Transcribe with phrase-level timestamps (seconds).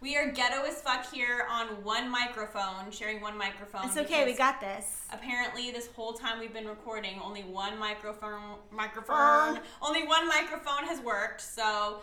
[0.00, 3.86] We are ghetto as fuck here on one microphone, sharing one microphone.
[3.86, 4.24] It's okay.
[4.24, 5.02] We got this.
[5.12, 9.60] Apparently, this whole time we've been recording, only one microphone microphone, Uh.
[9.82, 11.40] only one microphone has worked.
[11.40, 12.00] So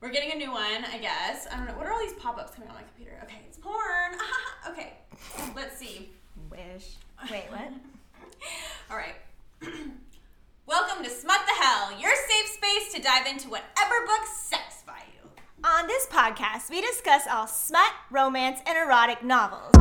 [0.00, 1.46] we're getting a new one, I guess.
[1.50, 1.74] I don't know.
[1.74, 3.18] What are all these pop-ups coming on my computer?
[3.24, 4.16] Okay, it's porn.
[4.68, 4.94] okay,
[5.54, 6.10] let's see.
[6.50, 6.96] Wish.
[7.30, 7.72] Wait, what?
[8.90, 9.16] All right.
[10.66, 14.67] Welcome to Smut the Hell, your safe space to dive into whatever books satisfy you.
[15.64, 19.72] On this podcast, we discuss all smut, romance, and erotic novels.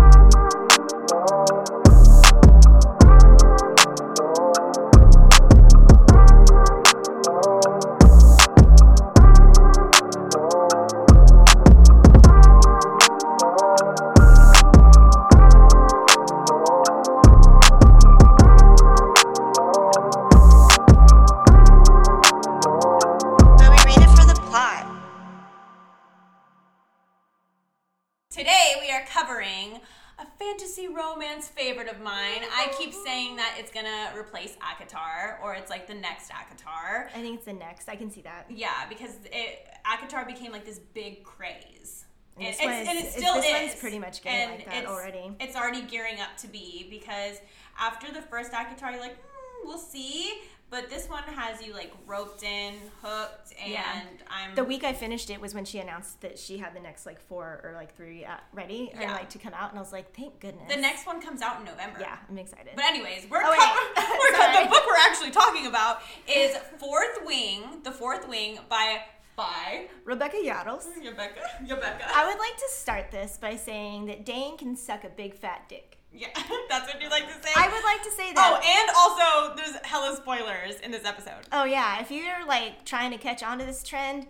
[34.28, 37.08] Replace ACOTAR, or it's like the next ACOTAR.
[37.08, 37.88] I think it's the next.
[37.90, 38.46] I can see that.
[38.50, 42.06] Yeah, because it ACOTAR became like this big craze.
[42.38, 43.52] And it's, and it still this is.
[43.52, 45.32] one's pretty much getting And like that it's- already.
[45.40, 47.38] It's already gearing up to be because
[47.80, 50.34] after the first ACOTAR, you're like, hmm, we'll see.
[50.70, 54.02] But this one has you like roped in, hooked, and Yeah.
[54.30, 57.06] I'm The week I finished it was when she announced that she had the next
[57.06, 59.14] like four or like three uh, ready or Yeah.
[59.14, 60.74] like to come out, and I was like, thank goodness.
[60.74, 62.00] the next one comes out in November.
[62.02, 62.74] Yeah, I'm excited.
[62.76, 63.52] But anyways, we're, Oh,
[63.98, 69.04] we're co- the book we're actually talking about is Fourth Wing, The Fourth Wing by
[69.38, 70.86] by Rebecca Yarros.
[70.98, 71.42] Rebecca.
[71.62, 72.06] Rebecca.
[72.14, 75.70] I would like to start this by saying that Dain can suck a big fat
[75.70, 75.97] dick.
[76.14, 76.28] Yeah,
[76.70, 77.52] that's what you like to say.
[77.56, 78.60] I would like to say that.
[78.62, 81.48] Oh, and also there's hella spoilers in this episode.
[81.52, 84.28] Oh yeah, if you're like trying to catch on to this trend,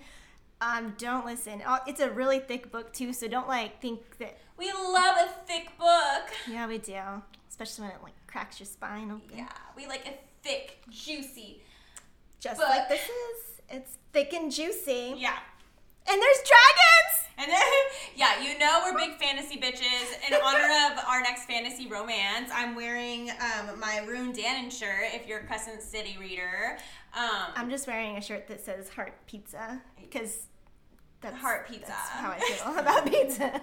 [0.62, 1.62] um, don't listen.
[1.66, 4.38] Uh, It's a really thick book too, so don't like think that.
[4.58, 6.30] We love a thick book.
[6.50, 7.00] Yeah, we do,
[7.50, 9.38] especially when it like cracks your spine open.
[9.38, 11.62] Yeah, we like a thick, juicy.
[12.40, 12.70] just book.
[12.70, 13.62] like this is.
[13.70, 15.38] It's thick and juicy, Yeah.
[16.10, 17.27] and there's dragons.
[17.38, 17.60] And then,
[18.16, 20.28] yeah, you know we're big fantasy bitches.
[20.28, 25.14] In honor of our next fantasy romance, I'm wearing um, my Ruhn Danaan shirt.
[25.14, 26.78] If you're a Crescent City reader,
[27.18, 30.48] um, I'm just wearing a shirt that says Heart Pizza because
[31.22, 31.88] that's Heart Pizza.
[31.88, 33.52] That's how I feel about pizza.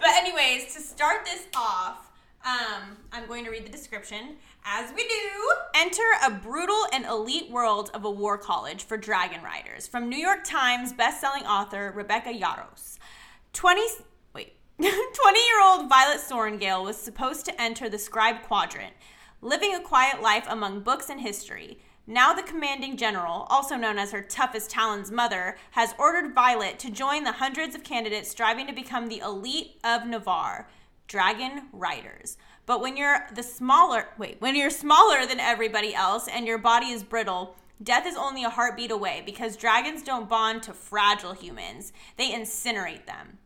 [0.00, 2.10] but anyways, to start this off,
[2.44, 4.36] um, I'm going to read the description.
[4.64, 9.42] As we do, enter a brutal and elite world of a war college for dragon
[9.42, 9.88] riders.
[9.88, 12.98] From New York Times bestselling author Rebecca Yarros.
[13.54, 13.82] 20
[14.34, 14.54] wait.
[14.80, 18.94] 20-year-old Violet Sorrengail was supposed to enter the scribe quadrant,
[19.40, 21.80] living a quiet life among books and history.
[22.06, 26.90] Now the commanding general, also known as her toughest Talon's mother, has ordered Violet to
[26.90, 30.68] join the hundreds of candidates striving to become the elite of Navarre,
[31.08, 32.38] dragon riders.
[32.64, 36.86] But when you're the smaller, wait, when you're smaller than everybody else and your body
[36.86, 41.92] is brittle, death is only a heartbeat away because dragons don't bond to fragile humans.
[42.16, 43.38] They incinerate them.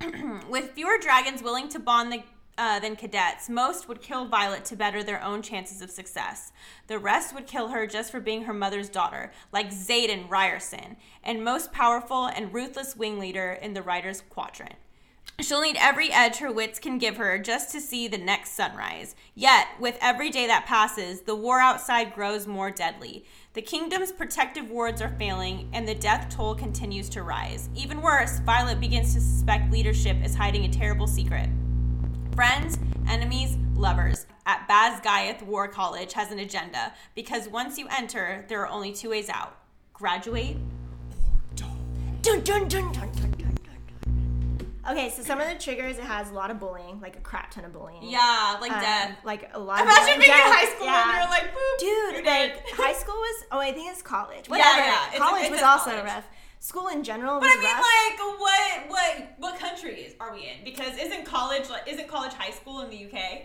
[0.48, 2.22] With fewer dragons willing to bond the,
[2.56, 6.50] uh, than cadets, most would kill Violet to better their own chances of success.
[6.86, 11.44] The rest would kill her just for being her mother's daughter, like Xaden Riorson, and
[11.44, 14.76] most powerful and ruthless wing leader in the Riders Quadrant.
[15.40, 19.14] She'll need every edge her wits can give her just to see the next sunrise.
[19.34, 23.24] Yet, with every day that passes, the war outside grows more deadly.
[23.52, 27.70] The kingdom's protective wards are failing, and the death toll continues to rise.
[27.76, 31.48] Even worse, Violet begins to suspect leadership is hiding a terrible secret.
[32.34, 32.78] Friends,
[33.08, 35.00] enemies, lovers at Baz
[35.42, 39.56] War College has an agenda because once you enter, there are only two ways out
[39.92, 40.56] graduate
[41.54, 43.37] or dun, dun, dun, dun.
[44.90, 47.50] Okay, so some of the triggers it has a lot of bullying, like a crap
[47.50, 48.02] ton of bullying.
[48.02, 49.18] Yeah, like Um, death.
[49.24, 49.80] Like a lot.
[49.82, 52.54] Imagine of being in high school and you're like, boop, you're dude, dead.
[52.56, 53.44] like high school was.
[53.52, 54.48] Oh, I think it's college.
[54.48, 54.78] Whatever.
[54.78, 56.04] yeah, it's college was also college.
[56.04, 56.24] rough.
[56.60, 57.84] School in general But I mean, rough.
[58.08, 60.64] like, what, what, what countries are we in?
[60.64, 63.42] Because isn't college like, isn't college high school in the UK,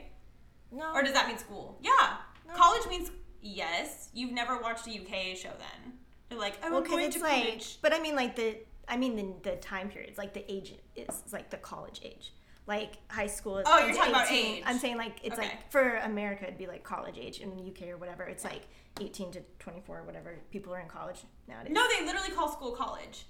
[0.71, 0.91] no.
[0.95, 1.77] or does that mean school?
[1.81, 2.15] Yeah,
[2.55, 3.11] college means
[3.41, 4.09] yes.
[4.13, 5.93] You've never watched a UK show, then
[6.31, 7.43] you're like, oh, well, I'm going it's to like.
[7.43, 7.77] college.
[7.81, 8.55] But I mean, like the.
[8.87, 12.33] I mean the the time periods, like the age is it's like the college age.
[12.65, 14.55] Like high school is Oh, you're is talking about 18.
[14.57, 14.63] age.
[14.65, 15.47] I'm saying like it's Okay.
[15.47, 18.23] like for America it'd be like college age in the UK or whatever.
[18.23, 18.67] It's like
[19.01, 21.73] 18 to 24 or whatever people are in college nowadays.
[21.73, 23.25] No, they literally call school college.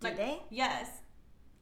[0.00, 0.42] Do they?
[0.50, 0.88] Yes.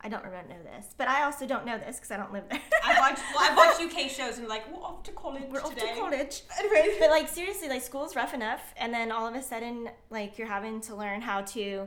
[0.02, 2.44] I don't remember know this, but I also don't know this because I don't live
[2.48, 2.58] there.
[2.82, 3.18] I watch.
[3.34, 6.40] Well, I watch UK shows and like, we're off to college We're off to college.
[6.98, 10.48] But like seriously, like school's rough enough, and then all of a sudden, like you're
[10.48, 11.86] having to learn how to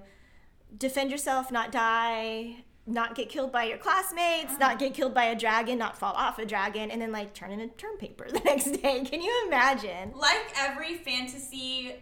[0.77, 5.35] defend yourself, not die, not get killed by your classmates, not get killed by a
[5.35, 8.39] dragon, not fall off a dragon, and then like turn in a term paper the
[8.41, 9.03] next day.
[9.05, 10.11] Can you imagine?
[10.15, 11.93] like every fantasy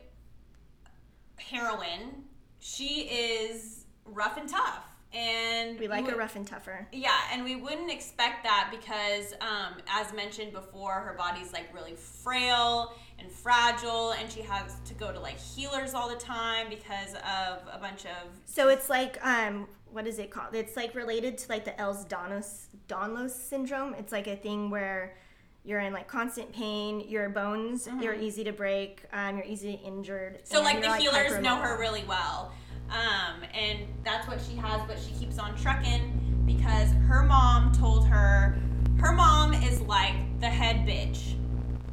[1.38, 2.24] heroine,
[2.60, 4.84] she is rough and tough.
[5.14, 6.88] And We like you a rough and tougher.
[6.94, 11.96] Yeah, and we wouldn't expect that because, um, as mentioned before, her body's like really
[11.96, 17.14] frail and fragile, and she has to go to like healers all the time because
[17.16, 18.30] of a bunch of.
[18.46, 20.56] So it's like um what is it called?
[20.56, 23.94] It's like related to like the Ehlers-Danlos Danlos syndrome.
[23.96, 25.16] It's like a thing where
[25.64, 30.36] you're in like constant pain, your bones you're easy to break, um, you're easily injured.
[30.36, 30.56] Mm-hmm.
[30.56, 32.52] So like the healers know her really well,
[32.90, 34.82] um, and that's what she has.
[34.88, 38.58] But she keeps on trucking because her mom told her.
[38.98, 41.34] Her mom is like the head bitch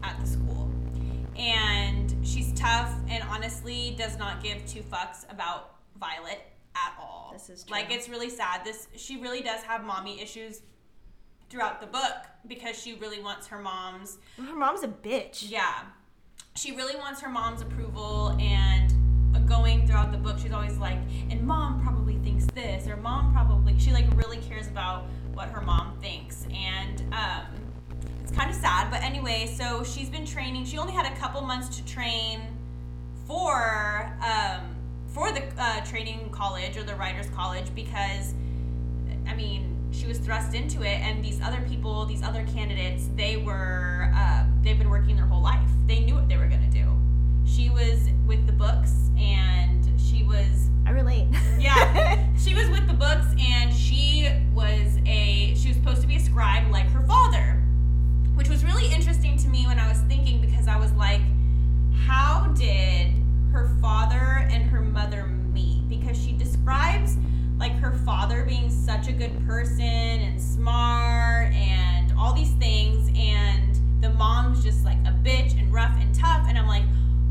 [0.03, 0.58] at the school,
[1.39, 6.41] and she's tough and honestly does not give two fucks about Violet
[6.75, 7.31] at all.
[7.33, 7.77] This is true.
[7.77, 8.65] like it's really sad.
[8.65, 10.63] This she really does have mommy issues
[11.51, 15.51] throughout the book because she really wants her mom's Her mom's a bitch.
[15.51, 15.83] yeah.
[16.57, 18.93] She really wants her mom's approval and
[19.47, 20.99] going throughout the book she's always like
[21.31, 25.63] and mom probably thinks this or mom probably she like really cares about what her
[25.63, 27.47] mom thinks and um
[28.29, 31.41] it's kind of sad but anyway so she's been training she only had a couple
[31.41, 32.41] months to train
[33.27, 34.77] for um
[35.09, 38.35] for the uh, training college or the writers college because
[39.29, 43.37] I mean, she was thrust into it, and these other people, these other candidates, they
[43.37, 45.69] were, uh, they've been working their whole life.
[45.87, 46.87] They knew what they were going to do.
[47.45, 51.29] She was with the books, and she was, I relate.
[51.59, 56.17] yeah, she was with the books, and she was a, she was supposed to be
[56.17, 57.63] a scribe like her father,
[58.39, 61.21] which was really interesting to me when I was thinking because I was like,
[62.07, 63.13] how did
[63.51, 65.89] her father and her mother meet?
[65.89, 67.17] Because she describes
[67.59, 73.77] like her father being such a good person and smart and all these things, and
[74.01, 76.47] the mom's just like a bitch and rough and tough.
[76.49, 76.85] And I'm like,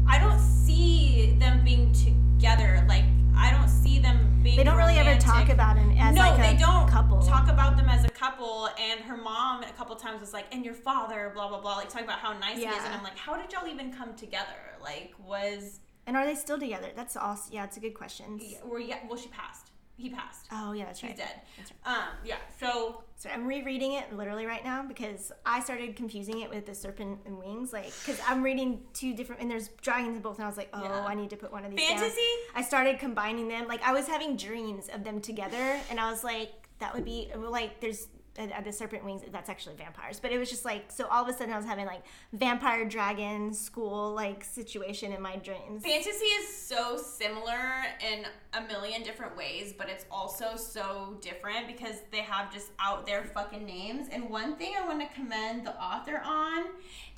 [0.09, 2.83] I don't see them being together.
[2.86, 3.06] Like,
[3.38, 4.57] I don't see them being.
[4.57, 7.22] they don't really ever talk about him as no, like a they don't couple.
[7.22, 8.69] talk about them as a couple.
[8.80, 11.89] And her mom a couple times was like, "And your father, blah blah blah," like
[11.89, 12.84] talking about how nice he is.
[12.86, 14.57] And I'm like, how did y'all even come together?
[14.81, 16.88] Like, was and are they still together?
[16.95, 18.39] That's also yeah, it's a good question.
[18.66, 19.00] were yeah?
[19.07, 19.72] Well, she passed.
[19.97, 20.45] He passed.
[20.51, 21.17] Oh yeah, that's He's right.
[21.17, 21.41] dead.
[21.57, 22.35] That's Um, yeah.
[22.59, 26.75] So So I'm rereading it literally right now because I started confusing it with the
[26.75, 30.45] serpent and wings, like because I'm reading two different and there's dragons in both, and
[30.45, 31.03] I was like, oh, Yeah.
[31.05, 31.97] I need to put one of these down.
[31.97, 32.21] fantasy.
[32.55, 33.67] I started combining them.
[33.67, 37.31] Like I was having dreams of them together, and I was like, that would be
[37.35, 38.07] like there's
[38.38, 39.22] uh, the serpent wings.
[39.31, 41.07] That's actually vampires, but it was just like so.
[41.07, 42.04] All of a sudden, I was having like
[42.34, 45.84] vampire dragon school like situation in my dreams.
[45.84, 52.01] Fantasy is so similar in a million different ways, but it's also so different because
[52.12, 54.07] they have just out there fucking names.
[54.12, 56.66] And one thing I want to commend the author on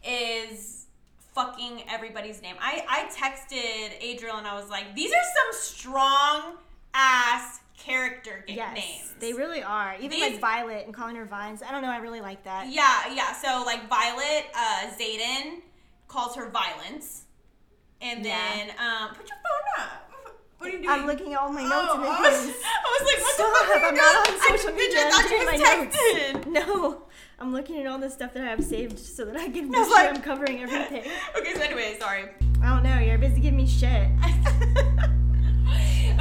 [0.03, 0.87] is
[1.33, 2.55] fucking everybody's name.
[2.59, 6.57] I, I texted Adriel and I was like, these are some strong
[6.93, 9.15] ass character Yes, names.
[9.19, 9.95] they really are.
[9.95, 11.63] Even These- like Violet and calling her Vines.
[11.63, 11.89] I don't know.
[11.89, 12.67] I really like that.
[12.67, 13.33] Yeah, yeah.
[13.33, 15.61] So like Violet, uh, Xaden
[16.07, 17.23] calls her Violence,
[18.01, 18.37] and Yeah.
[18.37, 20.05] then um, put your phone up.
[20.57, 20.89] What are you doing?
[20.89, 22.53] I'm looking at all my notes and Oh, I was.
[22.65, 23.53] I was like, what Stop!
[23.53, 24.99] the fuck are I'm not on social I, media.
[24.99, 26.45] I I'm thought you doing my notes.
[26.69, 27.01] No,
[27.39, 29.87] I'm looking at all the stuff that I have saved so that I can was
[29.87, 31.09] sure like- I'm covering everything.
[31.37, 32.25] Okay, so anyway, sorry.
[32.61, 32.99] I don't know.
[32.99, 34.09] You're busy giving me shit.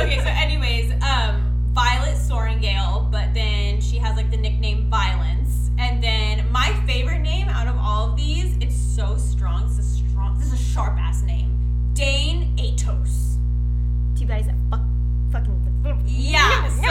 [0.00, 6.00] Okay, so anyways, um, Violet Sorrengail, but then she has like the nickname Violence, and
[6.00, 9.66] then my favorite name out of all of these, it's so strong.
[9.66, 10.38] This is strong.
[10.38, 11.58] This is a sharp ass name.
[11.94, 13.38] Dain Aetos.
[14.16, 14.82] Too bad he's a fuck,
[15.32, 16.04] fucking.
[16.06, 16.82] Yeah, so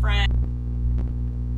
[0.00, 0.32] friend,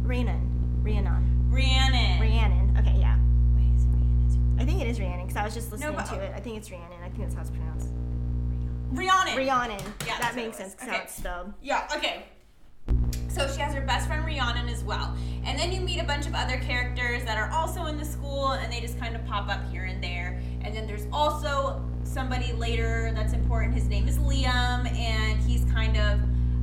[0.05, 0.81] Rhiannon.
[0.83, 1.49] Rhiannon.
[1.51, 2.21] Rhiannon.
[2.21, 2.77] Rhiannon.
[2.79, 3.17] Okay, yeah.
[3.57, 4.27] Wait, is it Rhiannon?
[4.29, 6.21] Is it I think it is Rhiannon because I was just listening but- to uh,
[6.25, 6.33] it.
[6.35, 6.99] I think it's Rhiannon.
[7.05, 7.89] I think that's how it's pronounced.
[8.93, 9.37] Rhiannon.
[9.37, 9.79] Rhiannon.
[10.07, 10.73] Yeah, that's that makes it was.
[10.73, 10.97] sense because Okay.
[10.97, 11.53] how it's spelled.
[11.63, 12.25] Yeah, okay.
[13.29, 15.15] So she has her best friend Rhiannon as well.
[15.45, 18.53] And then you meet a bunch of other characters that are also in the school
[18.53, 20.41] and they just kind of pop up here and there.
[20.63, 23.75] And then there's also somebody later that's important.
[23.75, 26.19] His name is Liam and he's kind of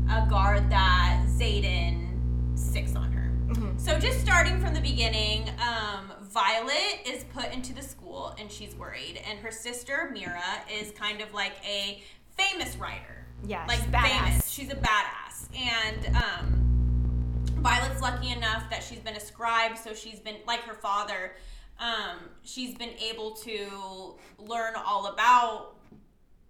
[0.10, 3.30] a guard that Xaden sticks on her.
[3.54, 3.80] Mhm.
[3.80, 8.76] So just starting from the beginning, um, Violet is put into the school and she's
[8.76, 9.22] worried.
[9.30, 12.04] And her sister Mira is kind of like a
[12.38, 14.10] famous writer Yeah, like she's badass.
[14.26, 14.50] famous.
[14.50, 20.20] She's a badass, and um, Violet's lucky enough that she's been a scribe, so she's
[20.20, 21.36] been like her father.
[21.80, 25.76] Um, she's been able to learn all about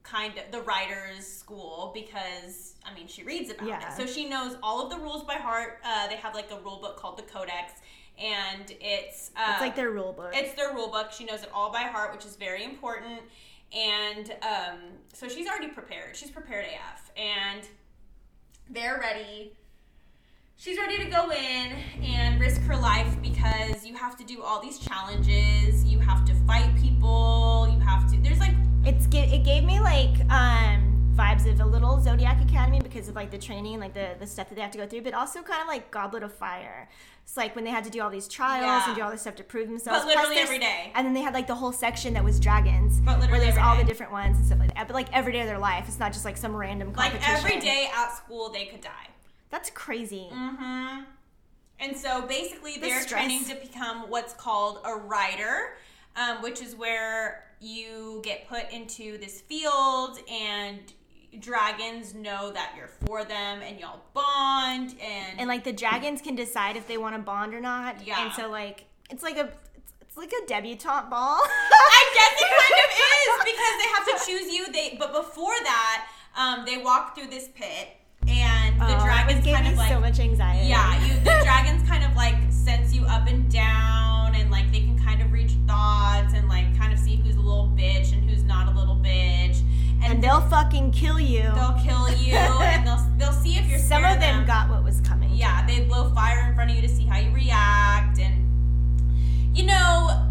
[0.09, 3.91] kind of the writers school because I mean she reads about Yeah.
[3.93, 5.79] it, so she knows all of the rules by heart.
[5.83, 7.73] Uh, they have like a rule book called the Codex,
[8.17, 10.31] and it's uh, It's like their rule book.
[10.33, 11.11] it's their rule book.
[11.11, 13.21] She knows it all by heart, which is very important.
[13.75, 14.77] And um,
[15.13, 16.15] so she's already prepared.
[16.15, 17.11] She's prepared AF.
[17.17, 17.67] And
[18.69, 19.51] they're ready.
[20.55, 24.61] She's ready to go in and risk her life because you have to do all
[24.61, 25.83] these challenges.
[25.83, 27.67] You have to fight people.
[27.71, 28.17] You have to.
[28.21, 28.55] There's like.
[28.87, 33.31] It's it gave me like um vibes of a little Zodiac Academy because of like
[33.31, 35.41] the training, and like the the stuff that they have to go through, but also
[35.41, 36.87] kind of like Goblet of Fire.
[37.23, 38.87] It's like when they had to do all these trials Yeah.
[38.87, 39.99] and do all this stuff to prove themselves.
[40.05, 40.91] But literally every day.
[40.95, 43.57] And then they had like the whole section that was dragons, But literally where there's
[43.61, 43.81] all day.
[43.83, 44.87] the different ones and stuff like that.
[44.87, 47.33] But like every day of their life, it's not just like some random competition.
[47.33, 49.07] Like every day at school, they could die.
[49.49, 50.29] That's crazy.
[50.31, 51.01] Mm-hmm.
[51.81, 53.21] And so basically, The they're stress.
[53.25, 55.73] training to become what's called a rider,
[56.15, 60.79] um, which is where you get put into this field and
[61.39, 66.35] dragons know that you're for them and y'all bond and, And like the dragons can
[66.35, 68.05] decide if they want to bond or not.
[68.05, 68.23] Yeah.
[68.23, 69.49] And so like it's like a
[70.01, 71.39] it's, like a debutante ball.
[71.43, 74.71] I guess it kind of is because they have to choose you.
[74.71, 77.89] They but before that, um, they walk through this pit
[78.27, 80.67] and the Oh, dragons kind of like so much anxiety.
[80.67, 84.79] Yeah, you the dragons kind of like sense you up and down, and like they
[84.81, 86.96] can kind of reach thoughts and like kind of
[87.77, 89.61] bitch and who's not a little bitch,
[90.01, 91.43] and, and they'll fucking kill you.
[91.55, 94.99] they'll kill you, and they'll they'll see if you're Some of them got what was
[95.01, 95.29] coming.
[95.33, 98.43] yeah, they blow fire in front of you to see how you react, and
[99.55, 100.23] you know,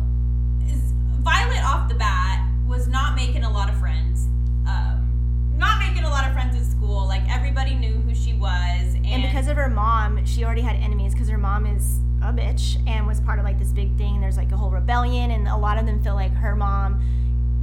[1.21, 4.27] Violet off the bat was not making a lot of friends.
[4.69, 5.09] Um,
[5.57, 7.07] not making a lot of friends at school.
[7.07, 10.77] Like everybody knew who she was, and, And because of her mom, she already had
[10.77, 14.21] enemies because her mom is a bitch and was part of like this big thing.
[14.21, 17.03] There's like a whole rebellion, and a lot of them feel like her mom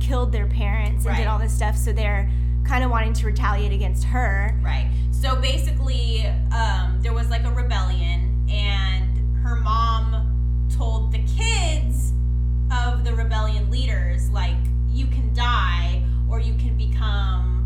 [0.04, 1.18] killed their parents and Right.
[1.20, 1.76] did all this stuff.
[1.78, 2.30] So they're
[2.66, 4.56] kind of wanting to retaliate against her.
[4.62, 4.90] Right.
[5.12, 12.12] So basically, um, there was like a rebellion, and her mom told the kids
[12.72, 14.58] of the rebellion leaders, like,
[14.92, 17.66] you can die or you can become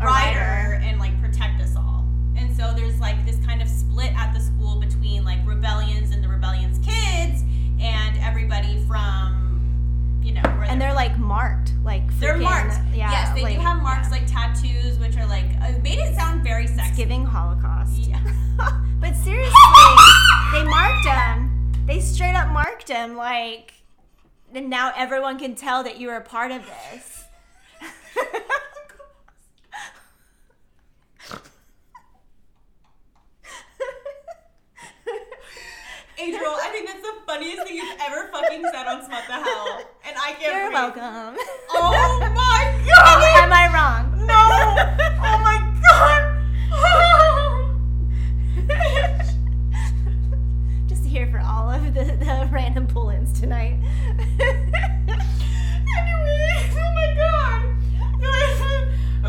[0.00, 0.80] A rider rider.
[0.84, 2.04] and like protect us all.
[2.36, 6.22] And so there's like this kind of split at the school between like rebellions and
[6.22, 7.42] the rebellion's kids
[7.80, 9.47] and everybody from,
[10.28, 12.76] you know, And they're like marked, like they're marked.
[12.92, 14.18] Yeah, yes, they like, do have marks yeah.
[14.18, 16.94] like tattoos, which are like uh, made it sound very sexy.
[16.94, 17.98] giving Holocaust.
[18.00, 18.20] Yeah.
[19.00, 19.54] but seriously,
[20.52, 21.72] they marked him.
[21.86, 23.72] They straight up marked him, like,
[24.52, 27.24] and now everyone can tell that you were a part of this.
[36.20, 39.80] Adriel, I think that's the funniest thing you've ever fucking said on Smut the Hell.
[40.04, 40.74] And I can't You're breathe.
[40.74, 41.36] welcome.
[41.70, 43.22] Oh my god!
[43.38, 44.26] Am I wrong?
[44.26, 44.34] No!
[45.22, 45.58] Oh my
[45.88, 46.20] god!
[50.88, 53.76] Just here for all of the, the random pull-ins tonight.
[54.40, 55.20] Anyways,
[56.74, 57.62] oh my god!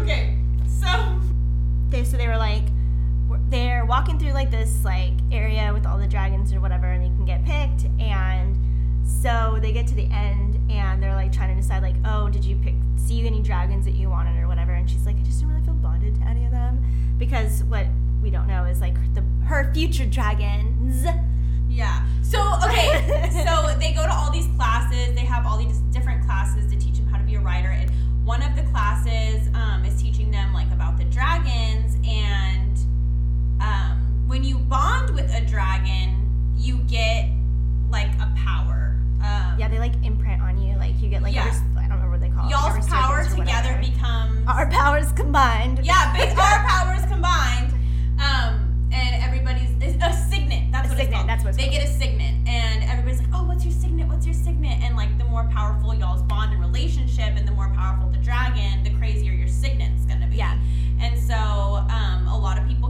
[0.01, 1.19] okay, so
[1.89, 2.63] they so they were like
[3.49, 7.09] they're walking through like this like area with all the dragons or whatever and you
[7.15, 8.57] can get picked and
[9.03, 12.45] so they get to the end and they're like trying to decide like oh did
[12.45, 15.39] you pick see any dragons that you wanted or whatever and she's like i just
[15.39, 16.83] didn't really feel bonded to any of them
[17.17, 17.87] because what
[18.21, 21.05] we don't know is like the her future dragons
[21.69, 22.05] Yeah.
[22.23, 23.29] So okay.
[23.45, 25.13] so they go to all these classes.
[25.15, 27.89] They have all these different classes to teach them how to be a writer, and
[28.25, 31.95] one of the classes um, is teaching them like about the dragons.
[32.07, 32.68] And
[34.29, 37.29] when you bond with a dragon, you get
[37.89, 38.95] like a power.
[39.21, 41.43] Um, yeah they like imprint on you like you get like Yeah.
[41.77, 46.13] i don't remember what they call it Y'all's power together becomes our powers combined yeah,
[46.15, 47.73] big our powers combined.
[48.17, 50.71] Um, and everybody's it's a signet.
[50.71, 51.27] That's A what it's called.
[51.27, 51.79] that's what it's they called.
[51.81, 54.07] get a signet, and everybody's like, "Oh, what's your signet?
[54.07, 57.69] What's your signet?" And like, the more powerful y'all's bond and relationship, and the more
[57.75, 60.37] powerful the dragon, the crazier your signet's gonna be.
[60.37, 60.57] Yeah.
[61.01, 62.89] And so, um, a lot of people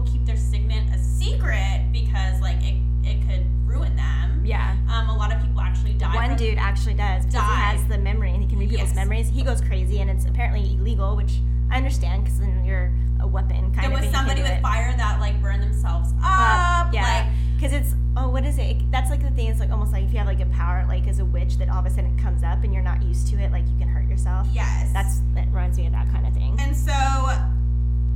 [1.40, 4.42] secret because like it it could ruin them.
[4.46, 6.14] yeah Um, a lot of people actually die.
[6.16, 8.96] One dude actually does because he has the memory and he can read people's Yes.
[8.96, 9.30] memories.
[9.30, 11.40] He goes crazy and it's apparently illegal, which
[11.72, 12.92] I understand because then you're
[13.22, 13.92] a weapon kind There of.
[13.94, 14.62] was you can somebody with it.
[14.62, 16.88] fire that like burned themselves up.
[16.88, 18.78] Uh, yeah, Like, because it's oh, what is it?
[18.92, 19.48] That's like the thing.
[19.48, 21.70] It's like almost like if you have like a power, like as a witch, that
[21.70, 23.78] all of a sudden it comes up and you're not used to it, like you
[23.78, 24.48] can hurt yourself.
[24.54, 24.92] yes.
[24.94, 26.56] That's that reminds me of that kind of thing.
[26.60, 26.92] And so,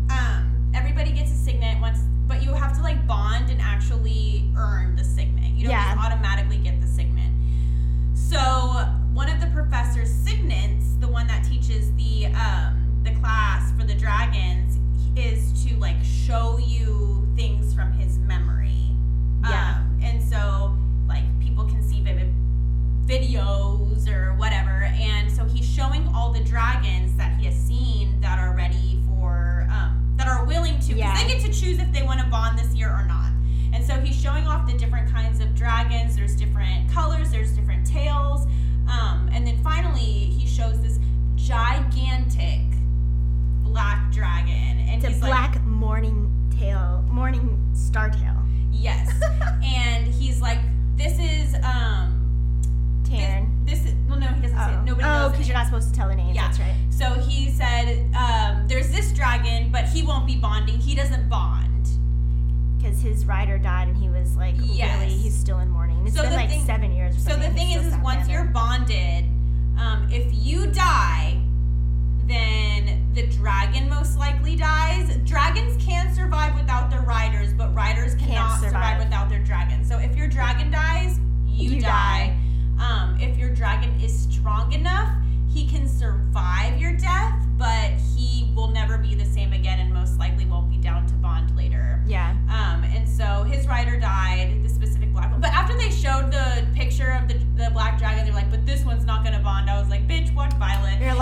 [0.09, 4.95] um, everybody gets a signet once, but you have to like bond and actually earn
[4.95, 5.51] the signet.
[5.51, 5.95] You don't yeah.
[5.95, 7.31] just automatically get the signet.
[8.13, 8.39] So
[9.13, 9.42] one of the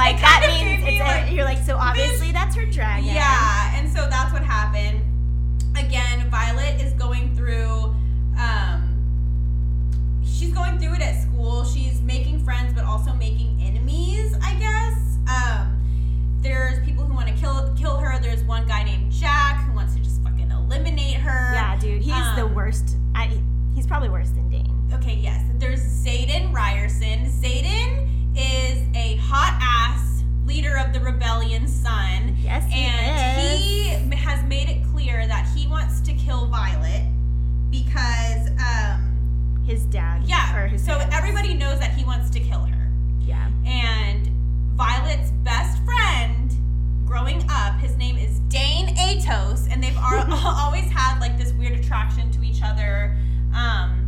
[0.02, 3.06] like, It that means me, it's a, you're like, so obviously that's her dragon.
[3.06, 5.02] yeah, and so that's what happened.
[5.78, 7.96] Again, Violet is going through.
[8.38, 11.64] Um, she's going through it at school.
[11.66, 14.36] She's making friends, but also making enemies.
[14.42, 15.18] I guess.
[15.30, 15.78] Um,
[16.42, 18.20] there's people who want to kill kill her.
[18.20, 21.54] There's one guy named Jack who wants to just fucking eliminate her.
[21.54, 22.02] Yeah, dude.
[22.02, 22.98] He's the Um, worst.
[23.16, 23.30] I,
[23.76, 24.68] he's probably worse than Dain.
[24.94, 25.42] Okay, yes.
[25.56, 27.28] There's Xaden Riorson.
[27.30, 32.36] Xaden is a hot ass leader of the rebellion son.
[32.42, 34.10] Yes, he and is.
[34.10, 37.04] he has made it clear that he wants to kill Violet
[37.70, 40.24] because, um, His dad.
[40.26, 40.56] yeah.
[40.58, 41.16] Or his so parents.
[41.16, 42.92] everybody knows that he wants to kill her.
[43.22, 43.50] Yeah.
[43.66, 44.30] And
[44.76, 46.52] Violet's best friend
[47.06, 52.32] growing up, his name is Dain Aetos, and they've always had like this weird attraction
[52.32, 53.16] to each other.
[53.56, 54.08] Um,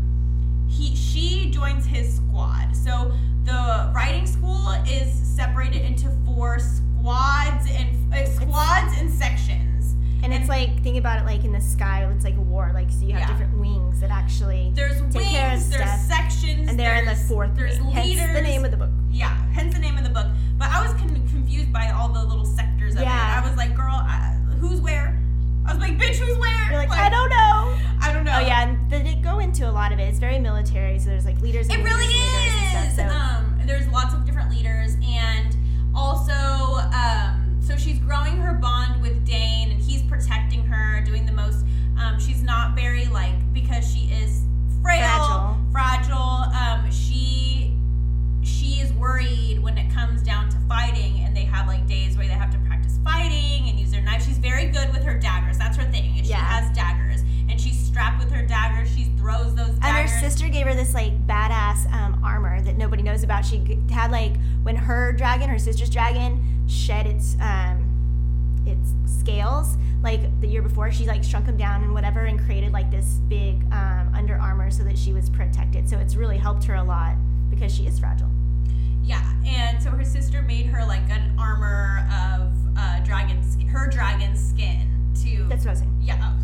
[0.70, 2.76] he she joins his squad.
[2.76, 3.12] So
[3.46, 9.96] the writing school is separated into four squads and uh, squads and sections.
[10.24, 12.10] And it's like think about it like in the sky.
[12.16, 12.72] It's like a war.
[12.74, 13.28] Like so you have Yeah.
[13.28, 16.00] different wings that actually There's Take care of wings, there's stuff.
[16.00, 17.54] sections, and they're in the fourth.
[17.56, 17.94] There's wing.
[17.96, 18.20] leaders.
[18.22, 18.92] Hence the name of the book.
[19.12, 20.28] Yeah, hence the name of the book.
[20.58, 23.40] But I was con- confused by all the little sectors of Yeah.
[23.40, 23.44] it.
[23.44, 25.20] I was like, girl, I, who's where?
[25.66, 26.72] I was like, bitch, who's where?
[26.72, 27.78] You're like, I don't know.
[28.02, 28.34] I don't know.
[28.36, 30.04] Oh yeah, and they go into a lot of it.
[30.04, 31.00] It's very military.
[31.00, 31.68] So there's like leaders.
[31.70, 32.94] It really leaders and is.
[32.94, 35.53] stuff, so- Um, there's lots of different leaders, and
[60.34, 63.46] sister gave her this like badass um, armor that nobody knows about.
[63.46, 67.88] She had like when her dragon, her sister's dragon, shed its um,
[68.66, 70.92] its scales like the year before.
[70.92, 74.72] She like shrunk them down and whatever, and created like this big um, under armor
[74.72, 75.88] so that she was protected.
[75.88, 77.16] So it's really helped her a lot
[77.52, 78.32] because she is fragile.
[79.04, 83.88] Yeah, and so her sister made her like an armor of uh, dragon skin, her
[83.88, 84.90] dragon skin
[85.22, 85.46] to.
[85.48, 86.00] That's what I was saying.
[86.02, 86.18] yeah.
[86.24, 86.44] Oh,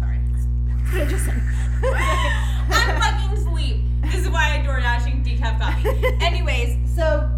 [0.93, 1.29] I just.
[2.71, 3.77] I'm fucking asleep.
[4.03, 5.89] This is why I door dashing decaf coffee.
[6.25, 7.29] Anyways, so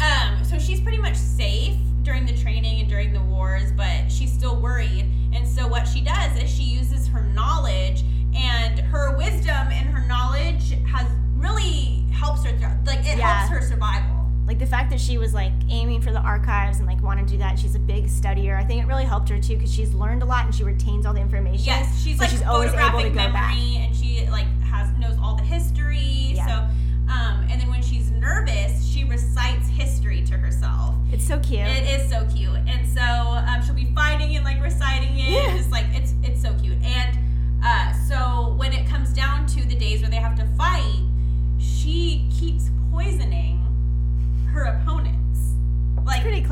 [0.00, 4.32] um, so she's pretty much safe during the training and during the wars, but she's
[4.32, 5.06] still worried.
[5.32, 8.02] And so what she does is she uses her knowledge
[8.34, 12.50] and her wisdom and her knowledge has really helps her.
[12.86, 13.46] Like it Yeah.
[13.46, 14.21] helps her survival.
[14.52, 17.32] Like the fact that she was like aiming for the archives and like wanted to
[17.32, 17.58] do that.
[17.58, 18.54] She's a big studier.
[18.58, 21.06] I think it really helped her too because she's learned a lot and she retains
[21.06, 21.64] all the information.
[21.64, 23.56] Yes, she's so like she's always able to photographic go memory, back.
[23.56, 26.34] and she like has knows all the history.
[26.34, 26.46] Yeah.
[26.46, 26.52] So,
[27.14, 30.96] um, and then when she's nervous, she recites history to herself.
[31.10, 31.60] It's so cute.
[31.60, 32.51] It is so cute,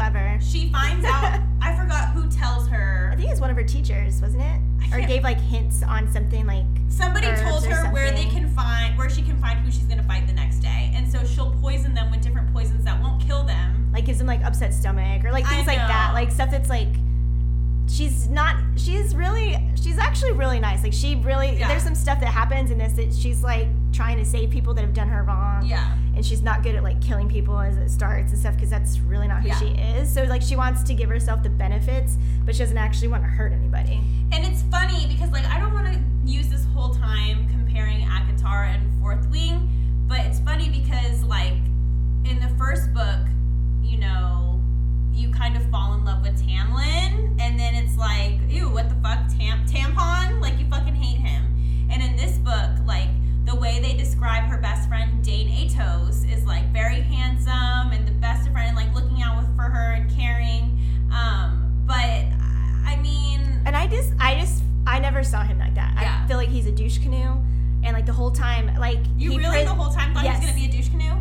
[0.00, 0.38] clever.
[0.40, 1.40] she finds out.
[1.62, 3.10] I forgot who tells her.
[3.12, 4.60] I think it's one of her teachers, wasn't it?
[4.94, 9.08] Or gave like hints on something like Somebody told her where they can find where
[9.08, 12.10] she can find who she's gonna fight the next day, and so she'll poison them
[12.10, 13.88] with different poisons that won't kill them.
[13.92, 16.12] like gives them like upset stomach or like things like that.
[16.14, 16.88] Like stuff that's like
[17.88, 20.82] she's not she's really she's actually really nice.
[20.82, 21.68] Like she really Yeah.
[21.68, 24.82] there's some stuff that happens in this that she's like trying to save people that
[24.82, 25.64] have done her wrong.
[25.66, 28.68] Yeah, and she's not good at like killing people as it starts and stuff because
[28.68, 29.59] that's really not who yeah.
[29.59, 30.12] she is.
[30.12, 33.28] So like she wants to give herself the benefits, but she doesn't actually want to
[33.30, 34.02] hurt anybody.
[34.30, 35.98] And it's funny because like I don't want to
[36.30, 39.70] use this whole time comparing Akatara and Fourth Wing,
[40.06, 41.54] but it's funny because like
[42.26, 43.20] in the first book,
[43.83, 44.61] you know,
[45.14, 48.94] you kind of fall in love with Tamlin, and then it's like, ew, what the
[48.96, 50.38] fuck, Tam- tampon?
[50.42, 51.46] Like you fucking hate him.
[51.90, 53.09] And in this book, like
[53.50, 58.12] the way they describe her best friend Dain Aetos is like very handsome and the
[58.12, 60.78] best of friend and like looking out with, for her and caring.
[61.12, 65.96] Um, but I mean, and I just, I just, I never saw him like that.
[66.00, 66.22] Yeah.
[66.22, 67.42] I feel like he's a douche canoe,
[67.82, 70.38] and like the whole time, like you really the whole time thought yes.
[70.38, 71.16] he was gonna be a douche canoe.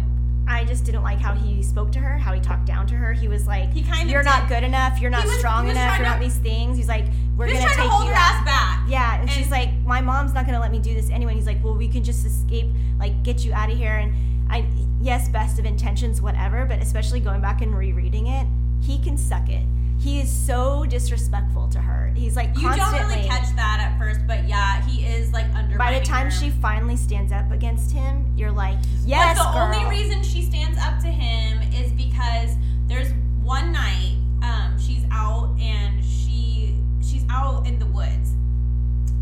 [0.49, 3.13] I just didn't like how he spoke to her, how he talked down to her.
[3.13, 4.99] He was like, He kind of "You're not good enough.
[4.99, 5.97] You're not was- strong enough.
[5.99, 7.05] You're not to- these things." He's like,
[7.37, 8.79] "We're He gonna trying take to hold you her out." ass back.
[8.87, 11.39] Yeah, and, And- she's like, "My mom's not gonna let me do this anyway." And
[11.39, 14.13] he's like, "Well, we can just escape, like get you out of here." And
[14.49, 14.65] I,
[14.99, 16.65] yes, best of intentions, whatever.
[16.65, 18.47] But especially going back and rereading it,
[18.81, 19.63] he can suck it.
[19.99, 22.11] He is so disrespectful to her.
[22.15, 25.77] He's like You don't really catch that at first, but yeah, he is like under.
[25.77, 26.31] by the time her.
[26.31, 30.41] she finally stands up against him, you're like, "Yes, but the girl." only reason she
[30.43, 32.55] stands up to him is because
[32.87, 33.11] there's
[33.43, 38.31] one night um, she's out and she she's out in the woods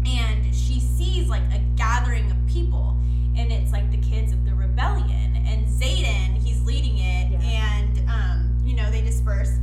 [0.05, 2.95] and she sees like a gathering of people
[3.35, 7.39] and it's like the kids of the rebellion and Xaden he's leading it Yeah.
[7.83, 9.57] and um, you know they disperse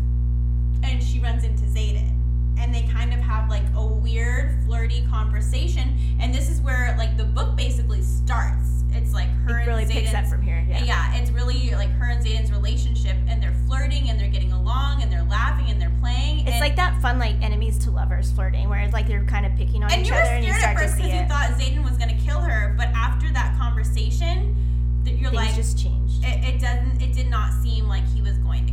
[0.85, 2.11] and she runs into Xaden
[2.59, 7.16] and they kind of have like a weird flirty conversation and this is where like
[7.16, 10.64] the book basically starts it's like her it and really picks up Xaden's- from here.
[10.68, 10.85] Yeah.
[10.85, 11.16] yeah.
[11.16, 15.12] it's really like her and Xaden's relationship, and they're flirting and they're getting along and
[15.12, 16.40] they're laughing and they're playing.
[16.40, 19.47] It's and, like that fun like enemies to lovers flirting, where it's like they're kind
[19.47, 21.85] of picking on each other, and you were scared at first because you thought Xaden
[21.85, 24.57] was gonna kill her, but after that conversation,
[25.05, 26.25] that you're Things like, just changed.
[26.25, 28.73] it, it doesn't, it did not seem like he was going to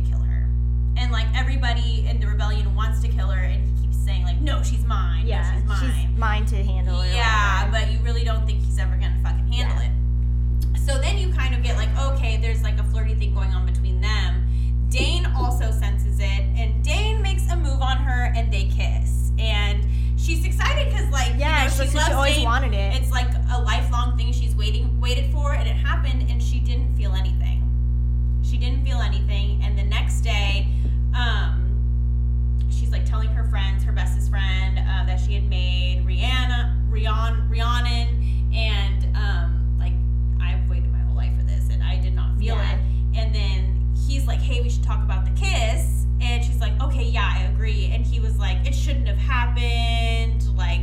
[0.96, 4.40] and like everybody in the rebellion wants to kill her, and he keeps saying like,
[4.40, 6.18] no, she's mine, yeah, no, she's mine.
[6.18, 7.04] mine to handle.
[7.06, 7.86] Yeah, whatever.
[7.86, 9.88] but you really don't think he's ever gonna fucking handle Yeah.
[9.90, 10.78] it.
[10.78, 13.64] So then you kind of get like, okay, there's like a flirty thing going on
[13.66, 14.46] between them.
[14.88, 19.30] Dain also senses it, and Dain makes a move on her, and they kiss.
[19.38, 19.86] And
[20.20, 22.44] she's excited because, like, Yeah, you know, it's she loves she always Dain.
[22.44, 23.00] wanted it.
[23.00, 26.94] It's like a lifelong thing she's waiting, waited for, and it happened, and she didn't
[26.96, 27.62] feel anything.
[28.42, 30.68] She didn't feel anything, and the next day,
[31.14, 36.90] um, she's like telling her friends, her bestest friend, uh, that she had made Rihanna,
[36.90, 39.92] Rihanna, Rhiannon, and um, like
[40.40, 42.74] I've waited my whole life for this, and I did not feel Yeah.
[42.76, 42.80] it.
[43.14, 47.04] And then he's like, "Hey, we should talk about the kiss," and she's like, "Okay,
[47.04, 50.80] yeah, I agree." And he was like, "It shouldn't have happened." Like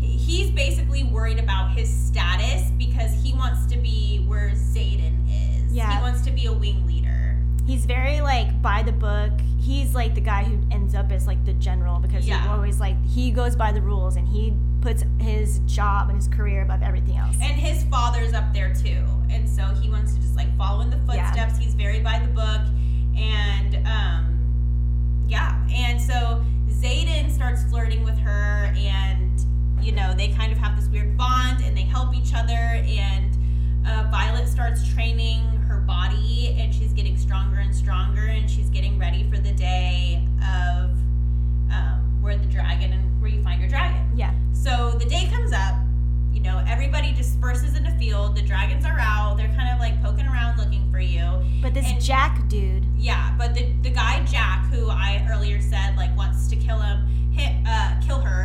[0.00, 5.72] he's basically worried about his status because he wants to be where Xaden is.
[5.72, 5.96] Yeah.
[5.96, 7.36] he wants to be a wing leader.
[7.66, 9.32] He's very like by the book.
[9.64, 12.42] He's like the guy who ends up as like the general because Yeah.
[12.42, 16.28] he always like he goes by the rules and he puts his job and his
[16.28, 17.34] career above everything else.
[17.40, 19.02] And his father's up there too.
[19.30, 21.30] And so he wants to just like follow in the Yeah.
[21.32, 21.58] footsteps.
[21.58, 22.60] He's very by the book.
[23.16, 25.56] And um yeah.
[25.74, 29.40] And so Xaden starts flirting with her and
[29.80, 33.36] you know, they kind of have this weird bond and they help each other and
[33.86, 35.53] uh, Violet starts training
[35.98, 40.90] body and she's getting stronger and stronger and she's getting ready for the day of
[41.70, 44.02] um, where the dragon and where you find your dragon.
[44.16, 45.74] yeah, So the day comes up,
[46.32, 48.34] you know, everybody disperses in the field.
[48.34, 49.36] The dragons are out.
[49.36, 51.24] They're kind of like poking around looking for you.
[51.62, 55.96] but this And- Jack dude, Yeah, but the, the guy Jack, who I earlier said
[55.96, 58.43] like wants to kill him, hit, uh, kill her.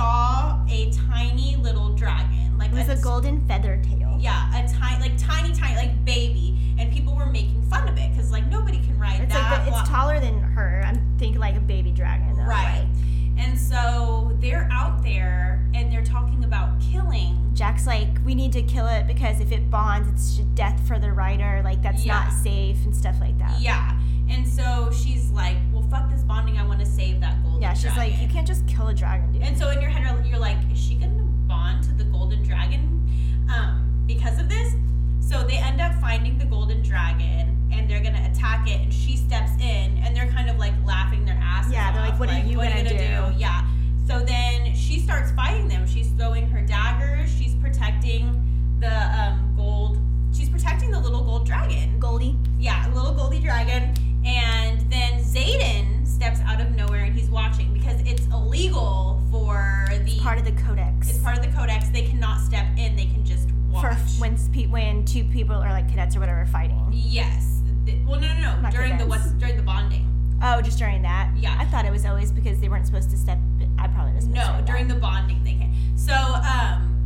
[0.00, 4.16] Saw a tiny little dragon, like it was a golden feather tail.
[4.18, 8.10] yeah, a tiny, like tiny, tiny, like baby, and people were making fun of it
[8.10, 9.50] because like nobody can ride It's that.
[9.50, 10.82] like the, it's taller than her.
[10.86, 12.34] I'm thinking like a baby dragon.
[12.34, 12.86] Though, right?
[12.86, 17.36] like, And so they're out there and they're talking about killing.
[17.54, 21.12] Jack's like, we need to kill it because if it bonds, it's death for the
[21.12, 21.60] rider.
[21.62, 22.14] Like that's Yeah.
[22.14, 23.60] not safe and stuff like that.
[23.60, 23.98] Yeah,
[24.30, 26.56] and so she's like, "Well, fuck this bonding.
[26.56, 29.32] I want to save that golden." Yeah, she's like, you can't just kill a dragon,
[29.32, 29.42] dude.
[29.42, 33.06] And so in your head, you're like, "Is she gonna bond to the golden dragon
[33.54, 34.74] um, because of this?"
[35.20, 38.80] So they end up finding the golden dragon and they're gonna attack it.
[38.80, 42.14] And she steps in, and they're kind of like laughing their asses Yeah, they're like,
[42.14, 43.66] off, "What are you gonna do?" Yeah.
[44.06, 45.86] So then she starts fighting them.
[45.86, 47.32] She's throwing her daggers.
[47.32, 48.42] She's protecting
[48.80, 49.98] the um, gold.
[50.32, 51.98] She's protecting the little gold dragon.
[52.00, 52.36] Goldie.
[52.58, 53.94] Yeah, little Goldie dragon.
[54.24, 60.18] And then Xaden steps out of nowhere and he's watching because it's illegal for the
[60.20, 61.08] Part of the codex.
[61.10, 61.88] it's part of the codex.
[61.88, 62.96] They cannot step in.
[62.96, 63.82] They can just watch.
[63.82, 64.36] for when
[64.70, 66.84] when two people are like cadets or whatever fighting.
[66.92, 67.62] yes.
[68.06, 68.60] Well, no, no, no.
[68.60, 69.24] Not during the cadets.
[69.24, 70.06] what's during the bonding.
[70.42, 71.30] Oh, just during that.
[71.36, 71.56] Yeah.
[71.58, 73.38] I thought it was always because they weren't supposed to step.
[73.78, 74.26] I probably was.
[74.26, 75.72] No, during the bonding they can.
[75.96, 76.96] So, um,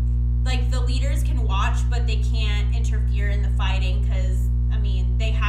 [0.45, 4.23] like the leaders can watch, but they can't interfere in the fighting because I mean
[4.23, 4.24] they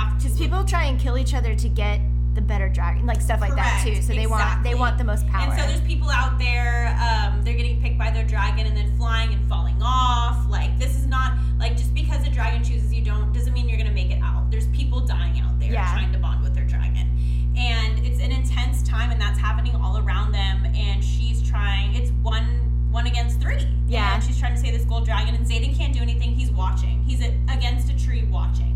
[0.06, 0.24] have to.
[0.24, 2.00] Because people try and kill each other to get
[2.36, 3.86] the better dragon, like stuff like Correct.
[3.86, 4.02] that too.
[4.02, 5.52] So they want they want the most power.
[5.52, 8.96] And so there's people out there, um, they're getting picked by their dragon and then
[8.98, 10.48] flying and falling off.
[10.50, 13.78] Like this is not like just because a dragon chooses you don't doesn't mean you're
[13.78, 14.52] gonna make it out.
[14.52, 15.92] There's people dying out there yeah.
[15.94, 17.10] trying to bond with their dragon,
[17.58, 20.66] and it's an intense time, and that's happening all around them.
[20.76, 21.96] And she's trying.
[21.96, 23.66] It's one one against three.
[23.88, 24.16] Yeah.
[24.16, 26.32] And she's trying to save this gold dragon, and Xaden can't do anything.
[26.36, 27.02] He's watching.
[27.04, 28.75] He's against a tree watching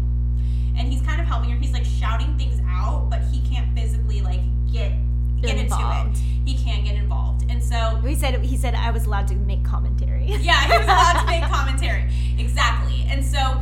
[0.79, 1.57] and he's kind of helping her.
[1.57, 4.93] He's like shouting things out, but he can't physically like get
[5.41, 6.07] get Involved.
[6.17, 6.25] into it.
[6.45, 9.63] He can't get involved, and so He said he said I was allowed to make
[9.63, 10.25] commentary.
[10.41, 12.09] yeah, he was allowed to make commentary.
[12.37, 13.05] Exactly.
[13.09, 13.61] And so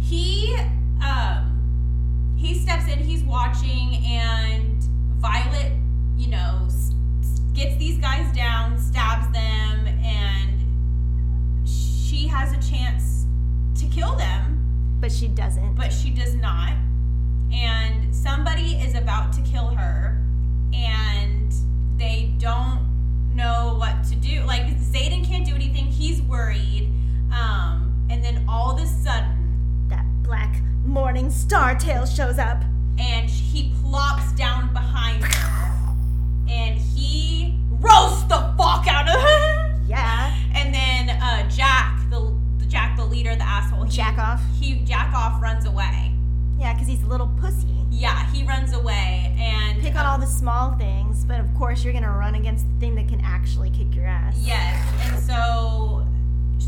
[0.00, 0.56] he
[1.02, 1.50] um
[2.36, 4.82] he steps in, he's watching and
[5.18, 5.72] Violet,
[6.16, 6.68] you know,
[7.54, 10.60] gets these guys down, stabs them and
[11.66, 13.24] she has a chance
[13.76, 14.63] to kill them,
[15.04, 15.74] But she doesn't.
[15.74, 16.72] but she does not.
[17.52, 20.18] And somebody is about to kill her
[20.72, 21.52] and
[21.98, 22.80] they don't
[23.34, 24.40] know what to do.
[24.44, 25.84] Like Xaden can't do anything.
[25.88, 26.90] He's worried.
[27.30, 32.62] Um, and then all of a sudden, that black morning star tail shows up.
[32.98, 35.82] and he plops down behind her,
[36.48, 39.60] and he roasts the fuck out of her.
[39.86, 40.34] Yeah.
[40.54, 42.32] And then uh, Jack, the, the
[42.74, 44.42] Jack, the leader, the asshole, he, Jack off.
[44.58, 46.10] He Jack off runs away.
[46.58, 47.68] Yeah, because he's a little pussy.
[47.88, 51.84] Yeah, he runs away and Pick on um, all the small things, but of course
[51.84, 54.36] you're gonna run against the thing that can actually kick your ass.
[54.40, 54.74] Yes,
[55.06, 56.04] and so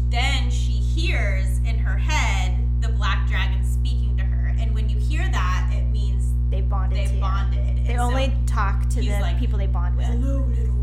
[0.08, 4.98] then she hears in her head the black dragon speaking to her, and when you
[5.00, 6.98] hear that, it means They bonded.
[7.08, 7.58] they bonded.
[7.84, 10.06] They And so- only talk to the like, people they bond with.
[10.06, 10.75] Hello, little.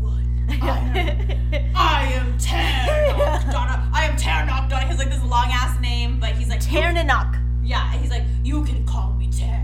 [0.62, 3.90] I am, I am.
[3.92, 4.80] I am Ter Donna.
[4.80, 7.40] He has like this long ass name, but he's like Ternanak.
[7.62, 9.60] Yeah, and he's like, you can call me Ter.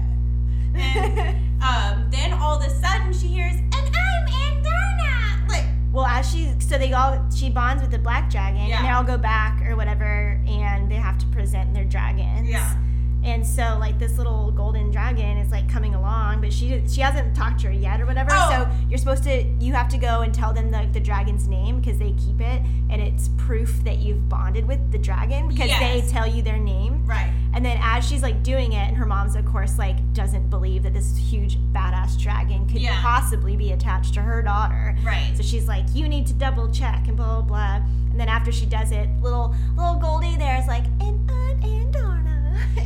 [0.75, 1.19] And
[1.63, 5.49] um, then all of a sudden she hears, and I'm Andarna.
[5.49, 8.79] Like, Well, as she, so they all, she bonds with the black dragon, Yeah.
[8.79, 12.49] and they all go back or whatever, and they have to present their dragons.
[12.49, 12.75] Yeah.
[13.23, 17.37] And so, like this little golden dragon is like coming along, but she she hasn't
[17.37, 18.31] talked to her yet or whatever.
[18.33, 18.49] Oh.
[18.51, 21.81] So you're supposed to, you have to go and tell them the, the dragon's name
[21.81, 25.81] because they keep it, and it's proof that you've bonded with the dragon because Yes.
[26.07, 27.05] they tell you their name.
[27.07, 27.31] right.
[27.53, 30.85] And then as she's like doing it, and her mom's of course like doesn't believe
[30.85, 32.99] that this huge badass dragon could Yeah.
[33.03, 34.97] possibly be attached to her daughter.
[35.05, 35.33] Right.
[35.37, 37.87] So she's like, you need to double check and blah blah blah.
[38.11, 42.20] And then after she does it, little little Goldie there is like, and I'm Andarna.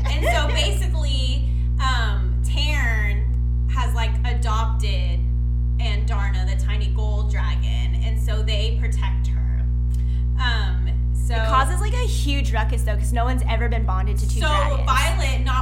[0.06, 1.48] And so basically,
[1.80, 5.20] um, Tairn has like adopted
[5.78, 9.60] Andarna, the tiny gold dragon, and so they protect her.
[10.40, 14.18] Um, so It causes like a huge ruckus though, because no one's ever been bonded
[14.18, 14.84] to two so dragons.
[14.84, 15.53] Violet not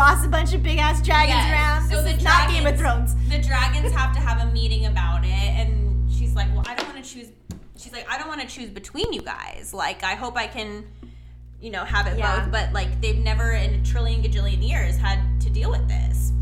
[0.00, 1.52] boss a bunch of big ass dragons Yes.
[1.52, 1.90] around.
[1.90, 3.14] So this the is not Game of Thrones.
[3.28, 6.88] the dragons have to have a meeting about it and she's like well i don't
[6.88, 7.28] want to choose
[7.76, 10.84] she's like i don't want to choose between you guys like i hope i can
[11.60, 12.40] you know have it Yeah.
[12.40, 16.32] both but like they've never in a trillion gajillion years had to deal with this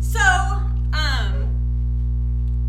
[0.00, 0.18] so
[0.92, 1.48] um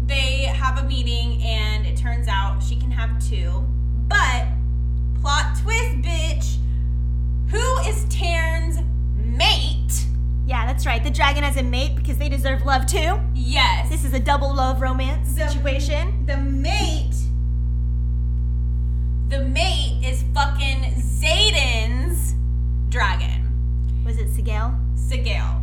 [0.06, 3.65] they have a meeting and it turns out she can have two
[4.08, 4.45] but
[5.21, 6.58] plot twist bitch
[7.49, 8.78] who is Tairn's
[9.37, 10.05] mate
[10.45, 11.03] Yeah, that's right.
[11.03, 13.19] The dragon has a mate because they deserve love too.
[13.33, 16.25] yes This is a double love romance The- situation.
[16.25, 17.15] the mate
[19.29, 22.35] the mate is fucking Xaden's
[22.89, 23.47] dragon
[24.05, 24.77] Was it Sigale?
[24.95, 25.59] Sigale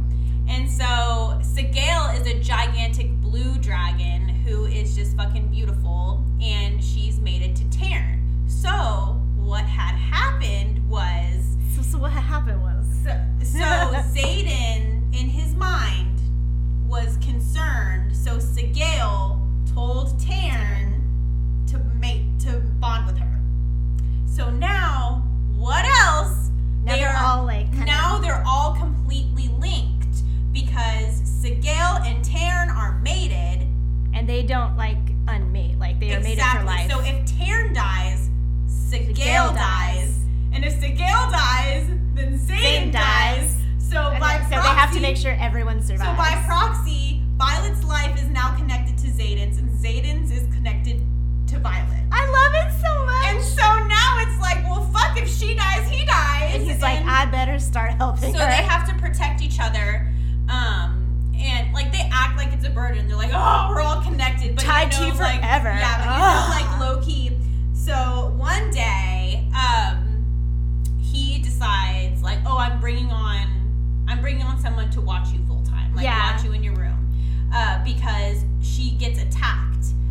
[0.48, 7.20] and so Sigale is a gigantic blue dragon who is just fucking beautiful and she's
[7.20, 12.79] mated to Tairn so what had happened was So, so what happened was.
[13.02, 13.10] So,
[13.42, 13.58] so
[14.14, 16.20] Xaden, in his mind,
[16.86, 18.14] was concerned.
[18.16, 19.38] So Sgaeyl
[19.72, 21.02] told Tairn
[21.68, 23.40] to mate to bond with her.
[24.26, 25.22] So now,
[25.56, 26.50] what else?
[26.82, 33.66] Now they're all, like, now they're all completely linked because Sgaeyl and Tairn are mated.
[34.12, 35.78] And they don't like unmate.
[35.78, 36.90] Like they are mated for life.
[36.90, 38.28] So if Tairn dies,
[38.66, 39.54] Sgaeyl dies.
[39.54, 40.18] dies.
[40.52, 41.88] And if Sgaeyl dies,
[42.20, 43.38] then Xaden Xaden dies.
[43.38, 43.56] dies.
[43.78, 46.10] So And by then- so proxy, they have to make sure everyone survives.
[46.10, 51.00] So by proxy, Violet's life is now connected to Xaden's, and Xaden's is connected
[51.48, 51.98] to Violet.
[52.12, 53.26] I love it so much.
[53.26, 56.54] And so now it's like, well, fuck, if she dies, he dies.
[56.54, 58.46] And he's like, I better start helping so her.
[58.46, 60.06] they have to protect each other.
[60.48, 63.08] Um, and like they act like it's a burden.
[63.08, 65.68] They're like, oh, we're all connected, but Tied to you know, you like, forever.
[65.70, 67.36] Yeah, but you know, like low key.
[67.74, 69.99] So one day, um,
[72.20, 75.94] decides like, oh, I'm bringing on, I'm bringing on someone to watch you full time,
[75.94, 76.32] like Yeah.
[76.34, 77.08] watch you in your room,
[77.52, 79.66] uh, because she gets attacked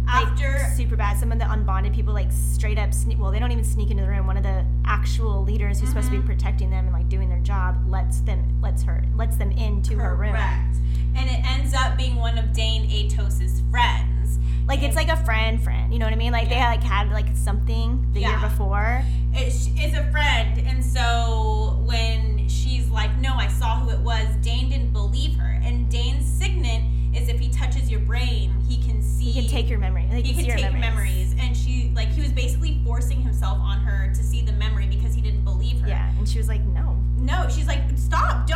[0.05, 1.17] Like, after super bad.
[1.17, 3.19] Some of the unbonded people like straight up sneak.
[3.19, 4.25] Well, they don't even sneak into the room.
[4.27, 6.27] One of the actual leaders who's supposed to be Mm-hmm.
[6.27, 10.15] protecting them and like doing their job lets them lets her lets them into her
[10.15, 10.31] room.
[10.31, 10.75] Correct.
[11.15, 14.39] And it ends up being one of Dain Aetos's friends.
[14.67, 15.91] Like it's like a friend, friend.
[15.93, 16.31] You know what I mean?
[16.31, 16.71] Like they Yeah.
[16.71, 19.03] had like had like something the year before.
[19.33, 24.25] It's, it's a friend, and so when she's like, "No, I saw who it was,"
[24.41, 25.59] Dain didn't believe her.
[25.63, 29.25] And Dain's signet is if he touches your brain, he can see.
[29.31, 30.07] He can take your memory.
[30.11, 31.35] Like, He can your take memories.
[31.39, 35.13] and she like he was basically forcing himself on her to see the memory because
[35.13, 35.87] he didn't believe her.
[35.87, 36.97] Yeah, and she was like, no.
[37.17, 38.47] No, she's like, "Stop!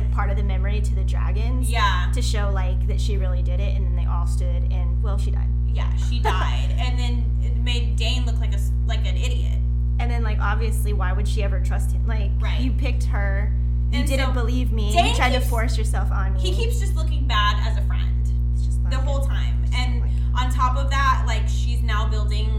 [0.00, 1.70] Like part of the memory to the dragons.
[1.70, 5.02] yeah, To show like that she really did it, and then they all stood, and
[5.02, 5.48] well, she died.
[5.68, 9.58] yeah, she died, and then it made Dain look like a like an idiot.
[9.98, 12.06] And then like obviously, why would she ever trust him?
[12.06, 12.60] Like, Right.
[12.60, 13.50] you picked her.
[13.90, 14.92] You And didn't so believe me.
[14.92, 16.40] Dain you tried to force yourself on me.
[16.40, 18.28] He keeps just looking bad as a friend.
[18.52, 19.28] It's just the whole it.
[19.28, 19.64] time.
[19.74, 22.50] And like- on top of that, like she's now building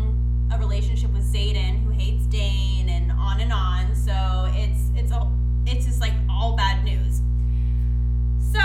[0.51, 3.93] a relationship with Xaden, who hates Dain, and on and on.
[3.95, 5.31] So it's it's all
[5.67, 7.21] it's just like all bad news.
[8.51, 8.59] So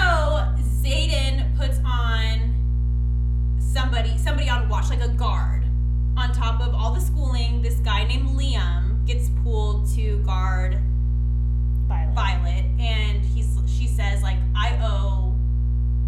[0.85, 2.55] Xaden puts on
[3.59, 5.65] somebody somebody on watch, like a guard,
[6.17, 7.63] on top of all the schooling.
[7.63, 10.79] This guy named Liam gets pulled to guard
[11.89, 12.15] Violet.
[12.15, 15.35] Violet, and he's she says like I owe,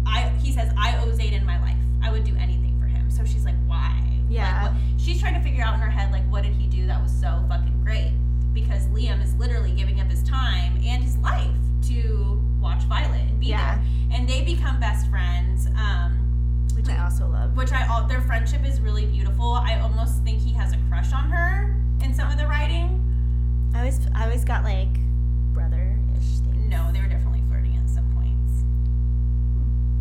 [0.05, 1.77] I he says I owe Xaden my life.
[2.03, 3.09] I would do anything for him.
[3.09, 4.01] So she's like, why?
[4.29, 4.69] Yeah.
[4.71, 4.81] Like.
[4.97, 7.11] She's trying to figure out in her head like what did he do that was
[7.11, 8.13] so fucking great?
[8.53, 11.51] Because Liam is literally giving up his time and his life
[11.89, 13.75] to watch Violet and be Yeah.
[13.75, 15.67] there, and they become best friends.
[15.77, 16.11] Um,
[16.75, 17.55] which I also love.
[17.55, 19.53] which I all their friendship is really beautiful.
[19.53, 22.89] I almost think he has a crush on her in some of the writing.
[23.73, 24.93] I always, I always got like
[25.53, 26.69] brother-ish things.
[26.69, 28.63] No, they were definitely flirting at some points.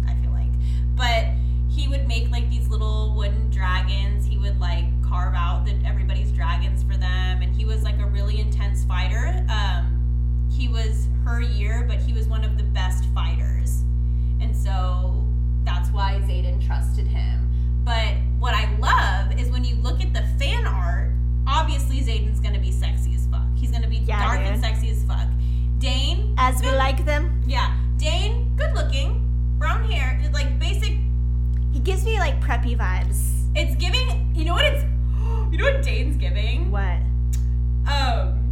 [0.09, 0.53] I feel like.
[0.96, 1.27] But
[1.68, 4.27] he would make like these little wooden dragons.
[4.27, 7.42] He would like carve out the, everybody's dragons for them.
[7.42, 9.44] And he was like a really intense fighter.
[9.48, 10.00] Um,
[10.50, 13.83] he was her year, but he was one of the best fighters.
[14.41, 15.27] And so
[15.65, 17.51] that's why Xaden trusted him.
[17.85, 21.11] But what I love is when you look at the fan art,
[21.47, 23.43] obviously Xaden's gonna be sexy as fuck.
[23.55, 25.27] He's gonna be Yeah, dark and sexy as fuck.
[25.79, 27.43] Dain, As we like them.
[27.47, 29.21] yeah, Dain, good looking,
[29.59, 30.99] brown hair, like basic.
[31.73, 33.31] He gives me like preppy vibes.
[33.55, 34.33] It's giving.
[34.35, 34.85] You know what it's.
[35.51, 36.71] You know what Dain's giving?
[36.73, 36.99] What?
[37.87, 38.44] Um,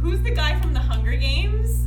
[0.00, 1.86] who's the guy from the Hunger Games?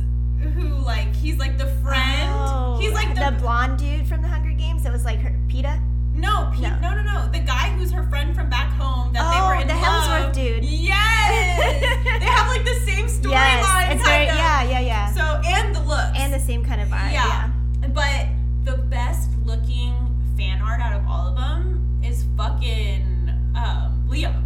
[0.54, 2.30] Who like he's like the friend.
[2.34, 4.82] Oh, he's like the, the blonde dude from the Hunger Games.
[4.82, 5.80] That was like her, Peeta.
[6.14, 6.78] no, Pe- No.
[6.80, 9.54] no, no, no, The guy who's her friend from back home that they Oh, were
[9.54, 9.84] in the love.
[10.04, 10.64] Hemsworth dude.
[10.64, 11.80] Yes,
[12.20, 13.30] they have like the same storyline.
[13.30, 15.12] yes, it's very yeah, yeah, yeah.
[15.14, 17.12] So and the looks and the same kind of vibe.
[17.12, 17.50] yeah.
[17.82, 17.88] Yeah.
[17.88, 18.26] But
[18.64, 19.94] the best looking
[20.36, 24.42] fan art out of all of them is fucking um, Liam.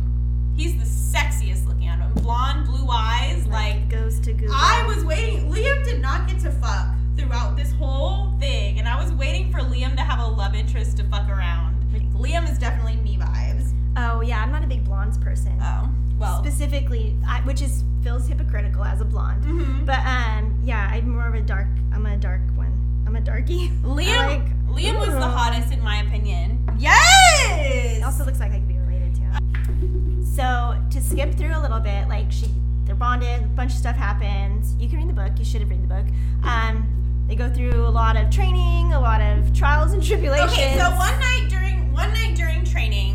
[0.57, 0.85] He's the
[1.19, 2.23] sexiest looking out of them.
[2.25, 3.36] Blonde, blue eyes.
[3.57, 4.55] Like, goes to Google.
[4.55, 5.51] I was waiting.
[5.51, 8.79] Liam did not get to fuck throughout this whole thing.
[8.79, 11.75] And I was waiting for Liam to have a love interest to fuck around.
[12.15, 13.73] Liam is definitely me vibes.
[13.97, 15.59] Oh yeah, I'm not a big blondes person.
[15.63, 15.89] Oh,
[16.19, 16.39] well.
[16.45, 19.43] Specifically, I, which is feels hypocritical as a blonde.
[19.45, 19.87] Mhm.
[19.87, 21.67] But um, yeah, I'm more of a dark.
[21.93, 22.73] I'm a dark one.
[23.07, 23.69] I'm a darky.
[23.83, 26.63] Liam, like- Liam was the hottest in my opinion.
[26.79, 27.97] Yes!
[27.99, 28.76] It also looks like I could be related to him.
[30.37, 32.47] So to skip through a little bit, like she,
[32.85, 33.43] they're bonded.
[33.43, 34.77] A bunch of stuff happens.
[34.79, 35.33] You can read the book.
[35.39, 36.05] You should have read the book.
[36.45, 40.53] Um, they go through a lot of training, a lot of trials and tribulations.
[40.53, 43.15] Okay, so one night during one night during training,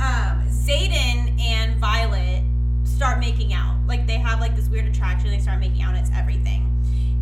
[0.00, 2.42] um, Xaden and Violet
[2.84, 3.76] start making out.
[3.86, 5.28] Like they have like this weird attraction.
[5.28, 5.94] They start making out.
[5.94, 6.64] And it's everything.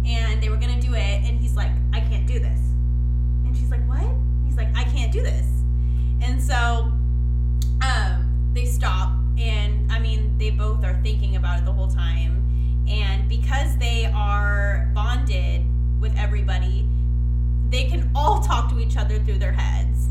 [0.07, 2.61] And they were gonna do it, and he's like, "I can't do this."
[3.45, 4.07] And she's like, "What?"
[4.45, 5.47] He's like, "I can't do this."
[6.23, 6.93] And so,
[7.83, 8.26] um,
[8.57, 12.43] they stop, and I mean, they both are thinking about it the whole time.
[12.89, 15.63] And because they are bonded
[16.01, 16.89] with everybody,
[17.71, 20.09] they can all talk to each other through their heads.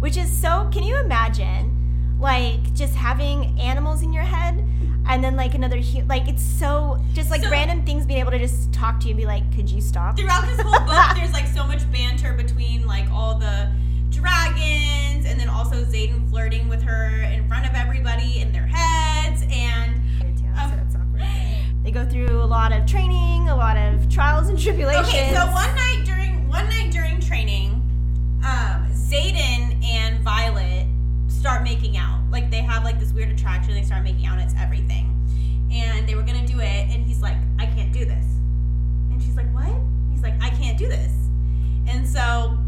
[0.00, 0.68] which is so.
[0.72, 4.64] Can you imagine, like, just having animals in your head,
[5.08, 8.38] and then like another like it's so just like So- random things being able to
[8.38, 10.16] just talk to you and be like, could you stop?
[10.16, 13.68] Throughout this whole book, there's like so much banter between like all the
[14.18, 19.42] dragons, and then also Xaden flirting with her in front of everybody in their heads,
[19.50, 20.98] and So.
[21.84, 25.08] They go through a lot of training, a lot of trials and tribulations.
[25.08, 27.82] Okay, so one night during one night during training,
[28.44, 30.86] um, Xaden and Violet
[31.28, 32.20] start making out.
[32.30, 33.72] Like they have like this weird attraction.
[33.72, 34.38] They start making out.
[34.38, 35.14] And it's everything.
[35.72, 38.26] And they were gonna do it, and he's like, "I can't do this."
[39.10, 39.72] And she's like, "What?"
[40.18, 41.12] He's like, I can't do this.
[41.86, 42.58] And so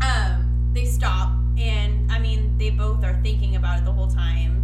[0.00, 4.58] um, they stop, and I mean, they both are thinking about it the whole time.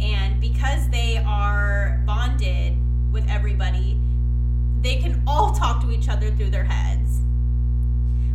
[0.00, 2.76] And because they are bonded
[3.12, 3.98] with everybody,
[4.82, 7.20] they can all talk to each other through their heads.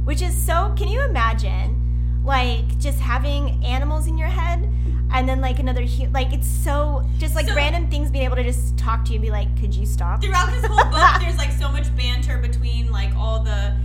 [0.06, 0.74] Which is so.
[0.76, 4.68] Can you imagine, like, just having animals in your head,
[5.12, 8.36] and then like another hu- like it's so just like So- random things being able
[8.38, 10.22] to just talk to you and be like, could you stop?
[10.24, 13.76] throughout this whole book, there's like so much banter between like all the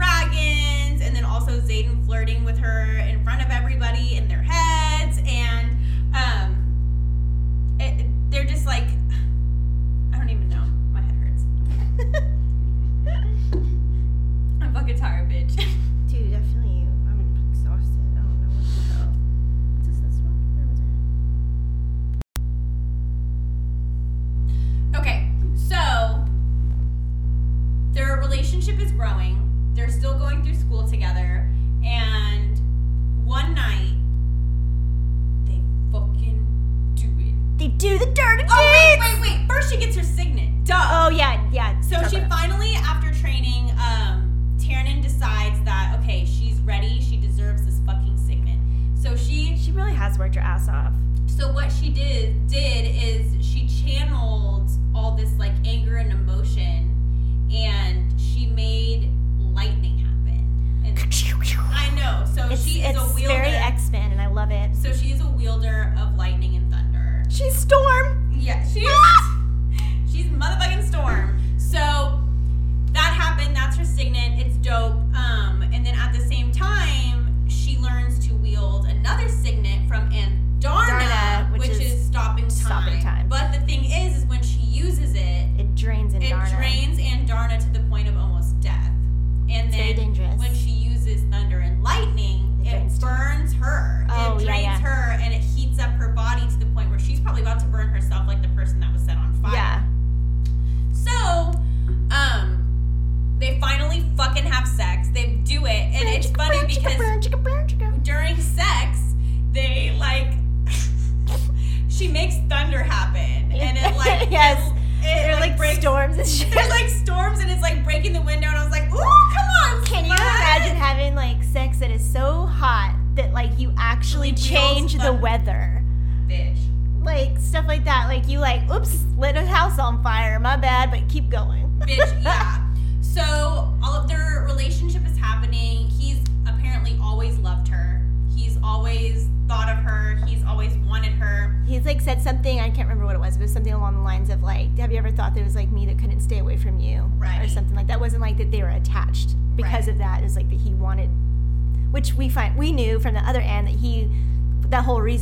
[0.00, 5.20] dragons, and then also Xaden flirting with her in front of everybody in their heads,
[5.26, 5.76] and
[6.14, 6.49] um,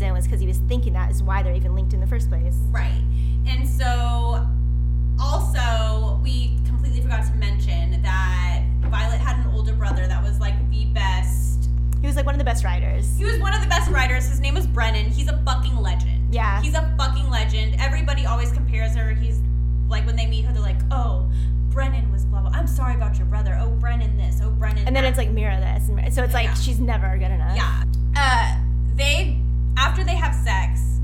[0.01, 2.29] reason was because he was thinking that is why they're even linked in the first
[2.29, 2.55] place.
[2.71, 3.03] right
[3.47, 4.47] and so
[5.21, 10.55] also we completely forgot to mention that violet had an older brother that was like
[10.71, 11.69] the best
[12.01, 13.17] He was like one of the best writers.
[13.19, 16.33] he was one of the best writers his name was brennan he's a fucking legend
[16.33, 16.63] Yeah.
[16.63, 19.41] he's a fucking legend everybody always compares her he's
[19.89, 21.29] like when they meet her they're like oh
[21.71, 24.95] brennan was blah blah i'm sorry about your brother oh brennan this oh brennan And
[24.95, 25.09] then that.
[25.11, 26.55] it's like Mira this, so it's like Yeah.
[26.55, 27.57] she's never good enough.
[27.57, 27.83] Yeah.
[28.17, 28.57] Uh,
[28.97, 29.38] they
[29.99, 31.01] after they have sex,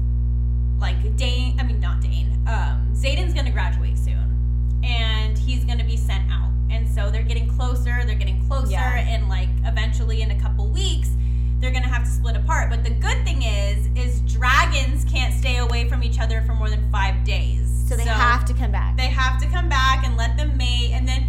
[0.79, 1.59] like Dain.
[1.59, 2.31] I mean, not Dain.
[2.47, 4.39] Um, Xaden's gonna graduate soon,
[4.85, 6.51] and he's gonna be sent out.
[6.71, 8.05] And so they're getting closer.
[8.07, 8.99] They're getting closer, Yeah.
[8.99, 11.11] and like eventually, in a couple weeks,
[11.59, 12.71] they're gonna have to split apart.
[12.71, 16.71] But the good thing is, is dragons can't stay away from each other for more
[16.71, 17.69] than five days.
[17.89, 18.97] So they have to come back.
[18.97, 21.27] They have to come back and let them mate, and then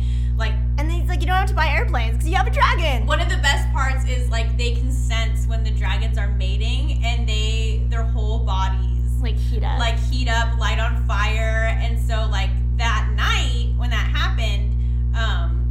[0.77, 3.05] and then he's like, you don't have to buy airplanes because you have a dragon.
[3.05, 7.03] one of the best parts is like they can sense when the dragons are mating
[7.03, 9.79] and they their whole bodies Like heat up.
[9.79, 11.77] like heat up, light on fire.
[11.81, 14.73] And so like that night when that happened,
[15.17, 15.64] um,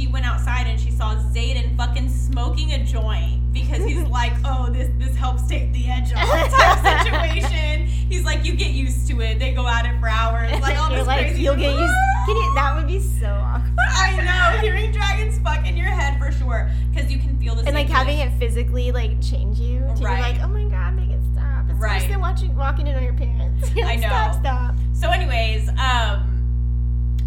[0.00, 4.70] she went outside and she saw Xaden fucking smoking a joint because he's like, oh,
[4.70, 7.86] this this helps take the edge off type of situation.
[7.86, 9.38] He's like, you get used to it.
[9.38, 11.42] They go at it for hours, like all You're this like, crazy.
[11.42, 11.94] you'll get used.
[12.26, 13.72] Can you, that would be so awkward.
[13.78, 17.66] I know, hearing dragons fuck in your head for sure, because you can feel the
[17.66, 20.16] and like having it physically like change you to Right.
[20.16, 21.66] be like, oh my god, make it stop.
[21.68, 22.00] It's Right.
[22.00, 23.70] worse than watching walking in on your parents.
[23.84, 24.08] I know.
[24.08, 24.74] Stop, stop.
[24.94, 26.26] So, anyways, um,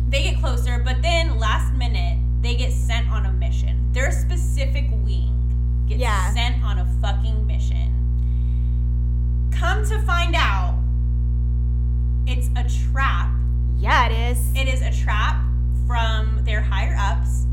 [0.10, 0.93] they get closer, but
[3.34, 3.90] mission.
[3.94, 5.32] Their specific wing
[5.88, 6.34] gets Yeah.
[6.34, 7.90] sent on a fucking mission.
[9.52, 10.80] Come to find out,
[12.26, 13.30] it's a trap.
[13.78, 14.52] Yeah, it is.
[14.56, 15.44] It is a trap
[15.86, 17.46] from their higher ups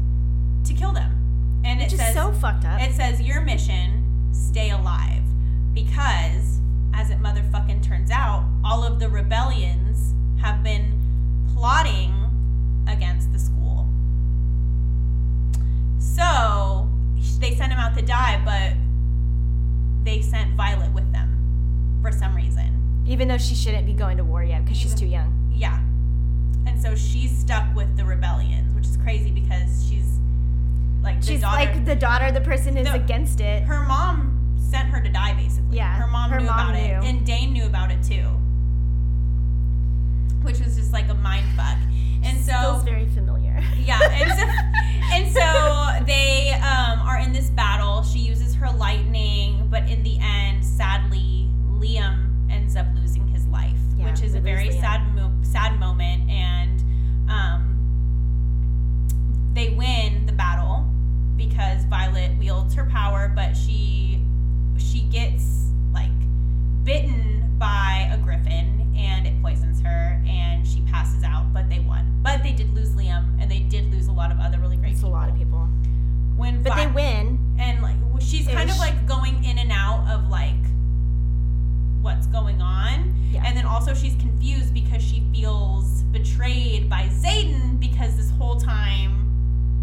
[0.64, 1.16] to kill them.
[1.64, 2.80] And Which it says so fucked up.
[2.80, 5.22] it says your mission, stay alive.
[5.74, 6.60] Because,
[6.94, 10.98] as it motherfucking turns out, all of the rebellions have been
[11.54, 12.14] plotting
[12.88, 13.19] against
[16.20, 16.88] So
[17.40, 18.74] they sent him out to die, but
[20.04, 22.66] they sent Violet with them for some reason.
[23.06, 25.50] Even though she shouldn't be going to war yet because she's too young.
[25.54, 25.80] Yeah.
[26.66, 30.18] And so she's stuck with the rebellions, which is crazy because she's
[31.02, 31.56] like the She's daughter.
[31.64, 33.62] like the daughter of the person who's The- against it.
[33.64, 34.36] her mom
[34.70, 35.78] sent her to die basically.
[35.78, 37.02] Yeah, Her mom her knew mom about it.
[37.02, 38.26] And Dain knew about it too.
[40.42, 41.78] Which was just like a mind fuck.
[42.22, 43.39] And so Feels very familiar.
[43.78, 44.46] yeah, and so,
[45.12, 48.02] and so they um, are in this battle.
[48.02, 51.48] She uses her lightning, but in the end, sadly,
[51.78, 54.80] Liam ends up losing his life, Yeah, which is a very Liam.
[54.80, 56.28] sad, mo- sad moment.
[56.30, 56.82] And
[57.30, 57.76] um,
[59.54, 60.86] they win the battle
[61.36, 64.22] because Violet wields her power, but she
[64.78, 66.10] she gets like
[66.84, 72.04] bitten by a griffin and it poisons her and she passes out but they won
[72.22, 74.92] but they did lose liam and they did lose a lot of other really great
[74.92, 75.68] It's a lot of people.
[76.36, 77.38] when But they win.
[77.58, 80.54] and like she's kind of like going in and out of like
[82.00, 83.42] what's going on Yeah.
[83.44, 89.26] and then also she's confused because she feels betrayed by xaden because this whole time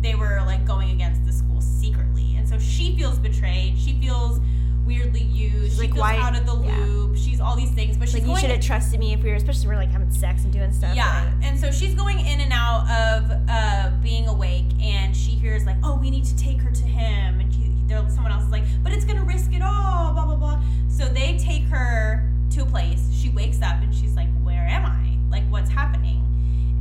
[0.01, 4.39] they were like going against the school secretly and so she feels betrayed she feels
[4.87, 6.77] weirdly used She's she like, feels why- out of the yeah.
[6.85, 9.29] loop she's all these things but she's Like you should have trusted me if we
[9.29, 10.95] were, especially if we we're like having sex and doing stuff.
[10.95, 15.31] yeah, like- and so she's going in and out of uh, being awake, and she
[15.31, 18.43] hears like, "Oh, we need to take her to him," and she, there, someone else
[18.45, 20.61] is like, "But it's gonna risk it all." Blah blah blah.
[20.89, 23.09] So they take her to a place.
[23.13, 25.17] She wakes up and she's like, "Where am I?
[25.31, 26.23] Like, what's happening?"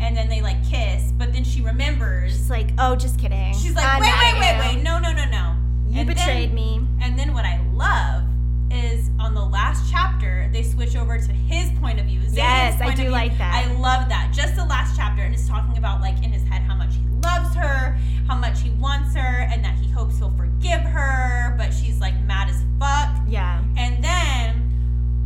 [0.01, 2.33] And then they like kiss, but then she remembers.
[2.33, 3.55] She's like, oh, just kidding.
[3.55, 4.83] She's like, "Wait, wait, wait, wait!
[4.83, 5.56] No, no, no, no!"
[5.97, 6.87] You And then- betrayed me.
[7.01, 8.25] And then what I love
[8.71, 12.21] is on the last chapter they switch over to his point of view.
[12.21, 13.11] Xaden's Yes, I do view.
[13.11, 13.55] like that.
[13.67, 14.33] I love that.
[14.33, 17.03] Just the last chapter, and it's talking about like in his head how much he
[17.23, 17.97] loves her,
[18.29, 22.21] how much he wants her, and that he hopes he'll forgive her, but she's like
[22.25, 23.17] mad as fuck.
[23.29, 23.63] Yeah.
[23.79, 24.63] And then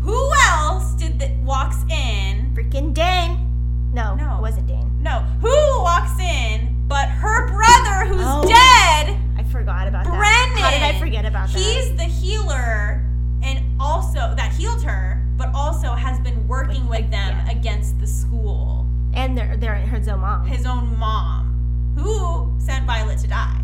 [0.02, 2.52] who else did that walks in?
[2.54, 3.46] Freaking Dain.
[3.92, 4.36] No, No.
[4.36, 4.90] it wasn't Dain.
[5.02, 6.76] No, who walks in?
[6.88, 8.42] But her brother, who's Oh.
[8.46, 9.16] dead.
[9.50, 10.10] Forgot about that.
[10.16, 10.62] Brennan.
[10.62, 11.58] How did I forget about that?
[11.58, 13.04] He's the healer
[13.42, 17.50] and also that healed her, but also has been working Like- with them yeah.
[17.50, 18.86] against the school.
[19.12, 20.46] and they're they're her own mom.
[20.46, 23.60] His own mom, who sent Violet to die.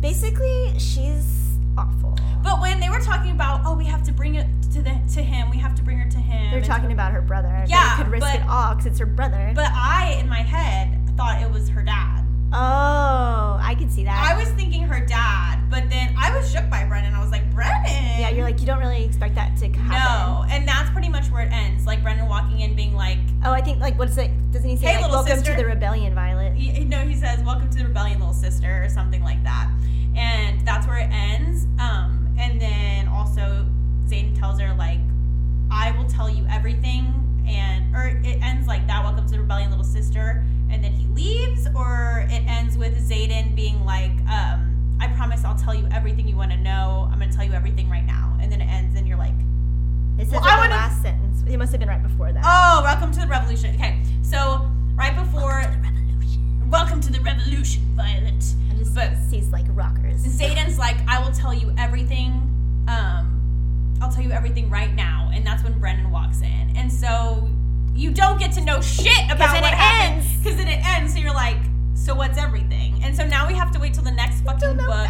[0.00, 1.26] Basically, she's
[1.76, 2.16] awful.
[2.42, 5.22] But when they were talking about, oh, we have to bring it to the to
[5.22, 6.50] him, we have to bring her to him.
[6.50, 7.48] They're talking to- about her brother.
[7.48, 9.52] that Yeah, could risk but- it all because it's her brother.
[9.54, 12.19] But I, in my head, thought it was her dad.
[12.52, 14.28] Oh, I could see that.
[14.32, 17.14] I was thinking her dad, but then I was shook by Brennan.
[17.14, 17.84] I was like, Brennan.
[18.20, 19.90] yeah, you're like you don't really expect that to happen.
[19.90, 21.86] No, and that's pretty much where it ends.
[21.86, 24.30] Like Brendan walking in, being like, Oh, I think like what's it?
[24.50, 26.54] Doesn't he say Hey, like, little "Welcome sister." to the rebellion, Violet"?
[26.54, 29.70] he, no, he says, "Welcome to the rebellion, little sister," or something like that,
[30.16, 31.66] and that's where it ends.
[31.78, 33.66] Um, and then also
[34.06, 34.98] Xaden tells her like,
[35.70, 37.14] "I will tell you everything,"
[37.48, 39.04] and or it ends like that.
[39.04, 43.54] Welcome to the rebellion, little sister, and then he leaves, or it ends with Xaden
[43.54, 47.08] being like, um, "I promise I'll tell you everything you want to know.
[47.12, 49.34] I'm gonna tell you everything right now," and then it ends, and you're like.
[50.18, 51.42] It says Well, I the wanna- last sentence.
[51.46, 52.42] It must have been right before that.
[52.44, 53.74] Oh, welcome to the revolution.
[53.76, 58.44] Okay, so right before the revolution, welcome to the revolution, Violet.
[58.70, 60.22] I just But sees like rockers.
[60.24, 62.32] Xaden's like, I will tell you everything.
[62.86, 67.48] Um, I'll tell you everything right now, and that's when Brendan walks in, and so
[68.00, 70.36] you don't get to know shit about then what it happened ends.
[70.38, 71.12] because then it ends.
[71.12, 71.58] So you're like,
[71.94, 72.98] so what's everything?
[73.02, 75.08] And so now we have to wait till the next fucking book.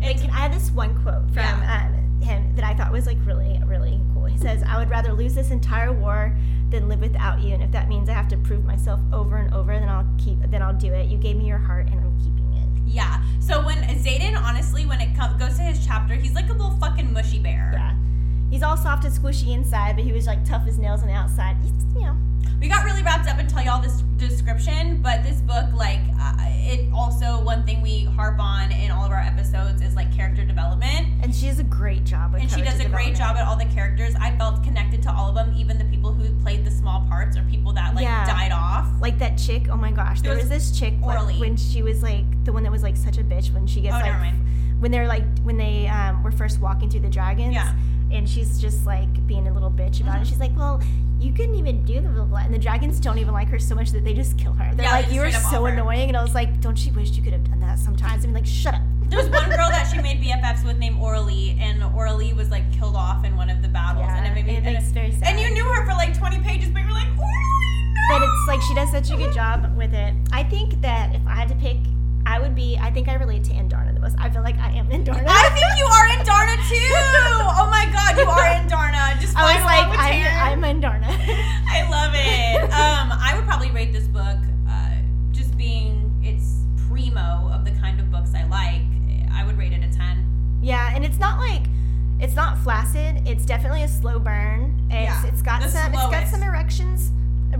[0.00, 1.86] Wait, can I have this one quote from Yeah.
[1.86, 4.24] um, him that I thought was like really, really cool.
[4.24, 6.36] He says, "I would rather lose this entire war
[6.70, 9.52] than live without you, and if that means I have to prove myself over and
[9.54, 10.38] over, then I'll keep.
[10.50, 11.06] Then I'll do it.
[11.08, 13.22] You gave me your heart, and I'm keeping it." Yeah.
[13.40, 16.76] So when Xaden, honestly, when it com- goes to his chapter, he's like a little
[16.78, 17.70] fucking mushy bear.
[17.74, 17.94] Yeah.
[18.52, 21.14] He's all soft and squishy inside, but he was like tough as nails on the
[21.14, 21.56] outside.
[21.96, 22.16] You know,
[22.60, 26.34] we got really wrapped up and tell y'all this description, but this book, like, uh,
[26.64, 30.44] it also one thing we harp on in all of our episodes is like character
[30.44, 32.34] development, and she does a great job.
[32.34, 34.14] With and she does a great job at all the characters.
[34.20, 37.38] I felt connected to all of them, even the people who played the small parts
[37.38, 38.26] or people that like Yeah.
[38.26, 38.86] died off.
[39.00, 39.68] Like that chick.
[39.70, 42.52] Oh my gosh, there There was was this chick like, when she was like the
[42.52, 44.38] one that was like such a bitch when she gets Oh, like never mind.
[44.82, 47.54] When they're like when they um, were first walking through the dragons.
[47.54, 47.72] Yeah.
[48.10, 50.22] And she's just like being a little bitch about Mhm.
[50.22, 50.26] it.
[50.26, 50.82] She's like, "Well,
[51.18, 53.74] you couldn't even do the blah, blah," and the dragons don't even like her so
[53.74, 54.74] much that they just kill her.
[54.74, 57.22] They're Yeah, like, "You up so annoying," and I was like, "Don't you wish you
[57.22, 58.82] could have done that sometimes?" I mean, like, shut up.
[59.08, 62.96] There's one girl that she made BFFs with named Oralee, and Oralee was like killed
[62.96, 65.12] off in one of the battles, Yeah, and it made me it and makes very
[65.12, 65.28] sad.
[65.28, 68.18] And you knew her for like 20 pages, but you were like, Oralee, no!
[68.18, 70.12] but it's like she does such a good job with it.
[70.32, 71.78] I think that if I had to pick,
[72.26, 72.78] I would be.
[72.80, 74.16] I think I relate to Andarna the most.
[74.18, 75.24] I feel like I am Andarna.
[75.26, 76.88] I think you are Andarna too.
[77.54, 79.20] Oh my god, you are Andarna.
[79.20, 80.62] Just I was like, I'm.
[80.62, 81.06] I'm Andarna.
[81.68, 82.62] I love it.
[82.72, 84.94] Um, I would probably rate this book uh,
[85.32, 88.82] just being it's primo of the kind of books I like.
[89.32, 90.24] I would rate it a ten.
[90.62, 91.66] yeah, and it's not like
[92.20, 93.26] it's not flaccid.
[93.26, 94.80] It's definitely a slow burn.
[94.90, 97.10] It's Yeah, it's got some it's got some erections,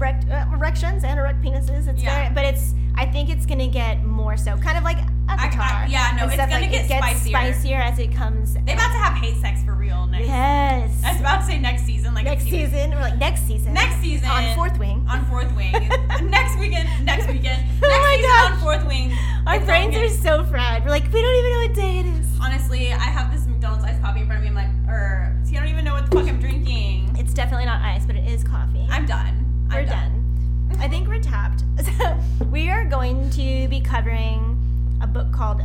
[0.03, 1.86] erect uh, erections and erect penises.
[1.86, 2.22] It's Yeah.
[2.24, 4.98] very, but it's I think it's gonna get more so, kind of like
[5.28, 5.86] Avatar.
[5.88, 7.36] yeah, no, it's gonna like, get it gets spicier.
[7.38, 8.53] spicier as it comes.
[8.55, 10.26] They're about to have hate sex for real next.
[10.26, 11.03] yes.
[11.05, 13.72] I was about to say next season, like next season or like next season.
[13.72, 15.07] Next season on Fourth Wing.
[15.09, 15.72] On Fourth Wing.
[16.28, 16.88] next weekend.
[17.07, 17.62] Next weekend.
[17.80, 18.53] Next Oh my season gosh.
[18.53, 19.12] on Fourth Wing.
[19.46, 20.84] Our brains are so fried.
[20.84, 22.26] We're like, we don't even know what day it is.
[22.42, 24.48] Honestly, I have this McDonald's iced coffee in front of me.
[24.48, 27.16] I'm like, er, see, I don't even know what the fuck I'm drinking.
[27.18, 28.86] It's definitely not ice, but it is coffee.
[28.90, 29.41] I'm done.
[29.73, 30.77] We're I'm done.
[30.79, 31.64] I think we're tapped.
[31.99, 32.16] So
[32.51, 34.59] we are going to be covering
[35.03, 35.61] a book called.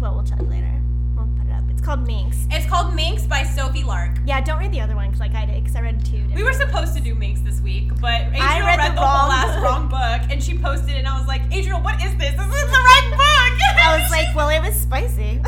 [0.00, 0.72] Well, we'll check later.
[1.16, 1.64] We'll put it up.
[1.70, 2.36] It's called Minx.
[2.50, 4.18] It's called Minx by Sophie Lark.
[4.26, 6.22] Yeah, don't read the other one like I did because I read two.
[6.34, 9.00] We were supposed to do Minx this week, but Adriel I read, read the, the
[9.00, 9.64] whole wrong last book.
[9.64, 12.32] wrong book, and she posted it, and I was like, Adriel, what is this?
[12.32, 13.52] This isn't the right book.
[13.78, 15.40] I was like, well, it was spicy.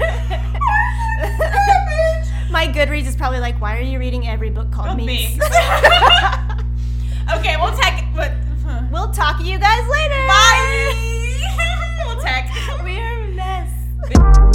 [2.50, 5.38] My Goodreads is probably like, why are you reading every book called oh, me?
[7.36, 8.08] okay, we'll tech.
[8.14, 8.32] But,
[8.66, 8.82] huh.
[8.90, 10.26] we'll talk to you guys later.
[10.26, 10.94] Bye.
[12.06, 12.50] we'll tech.
[12.84, 14.49] We are a mess.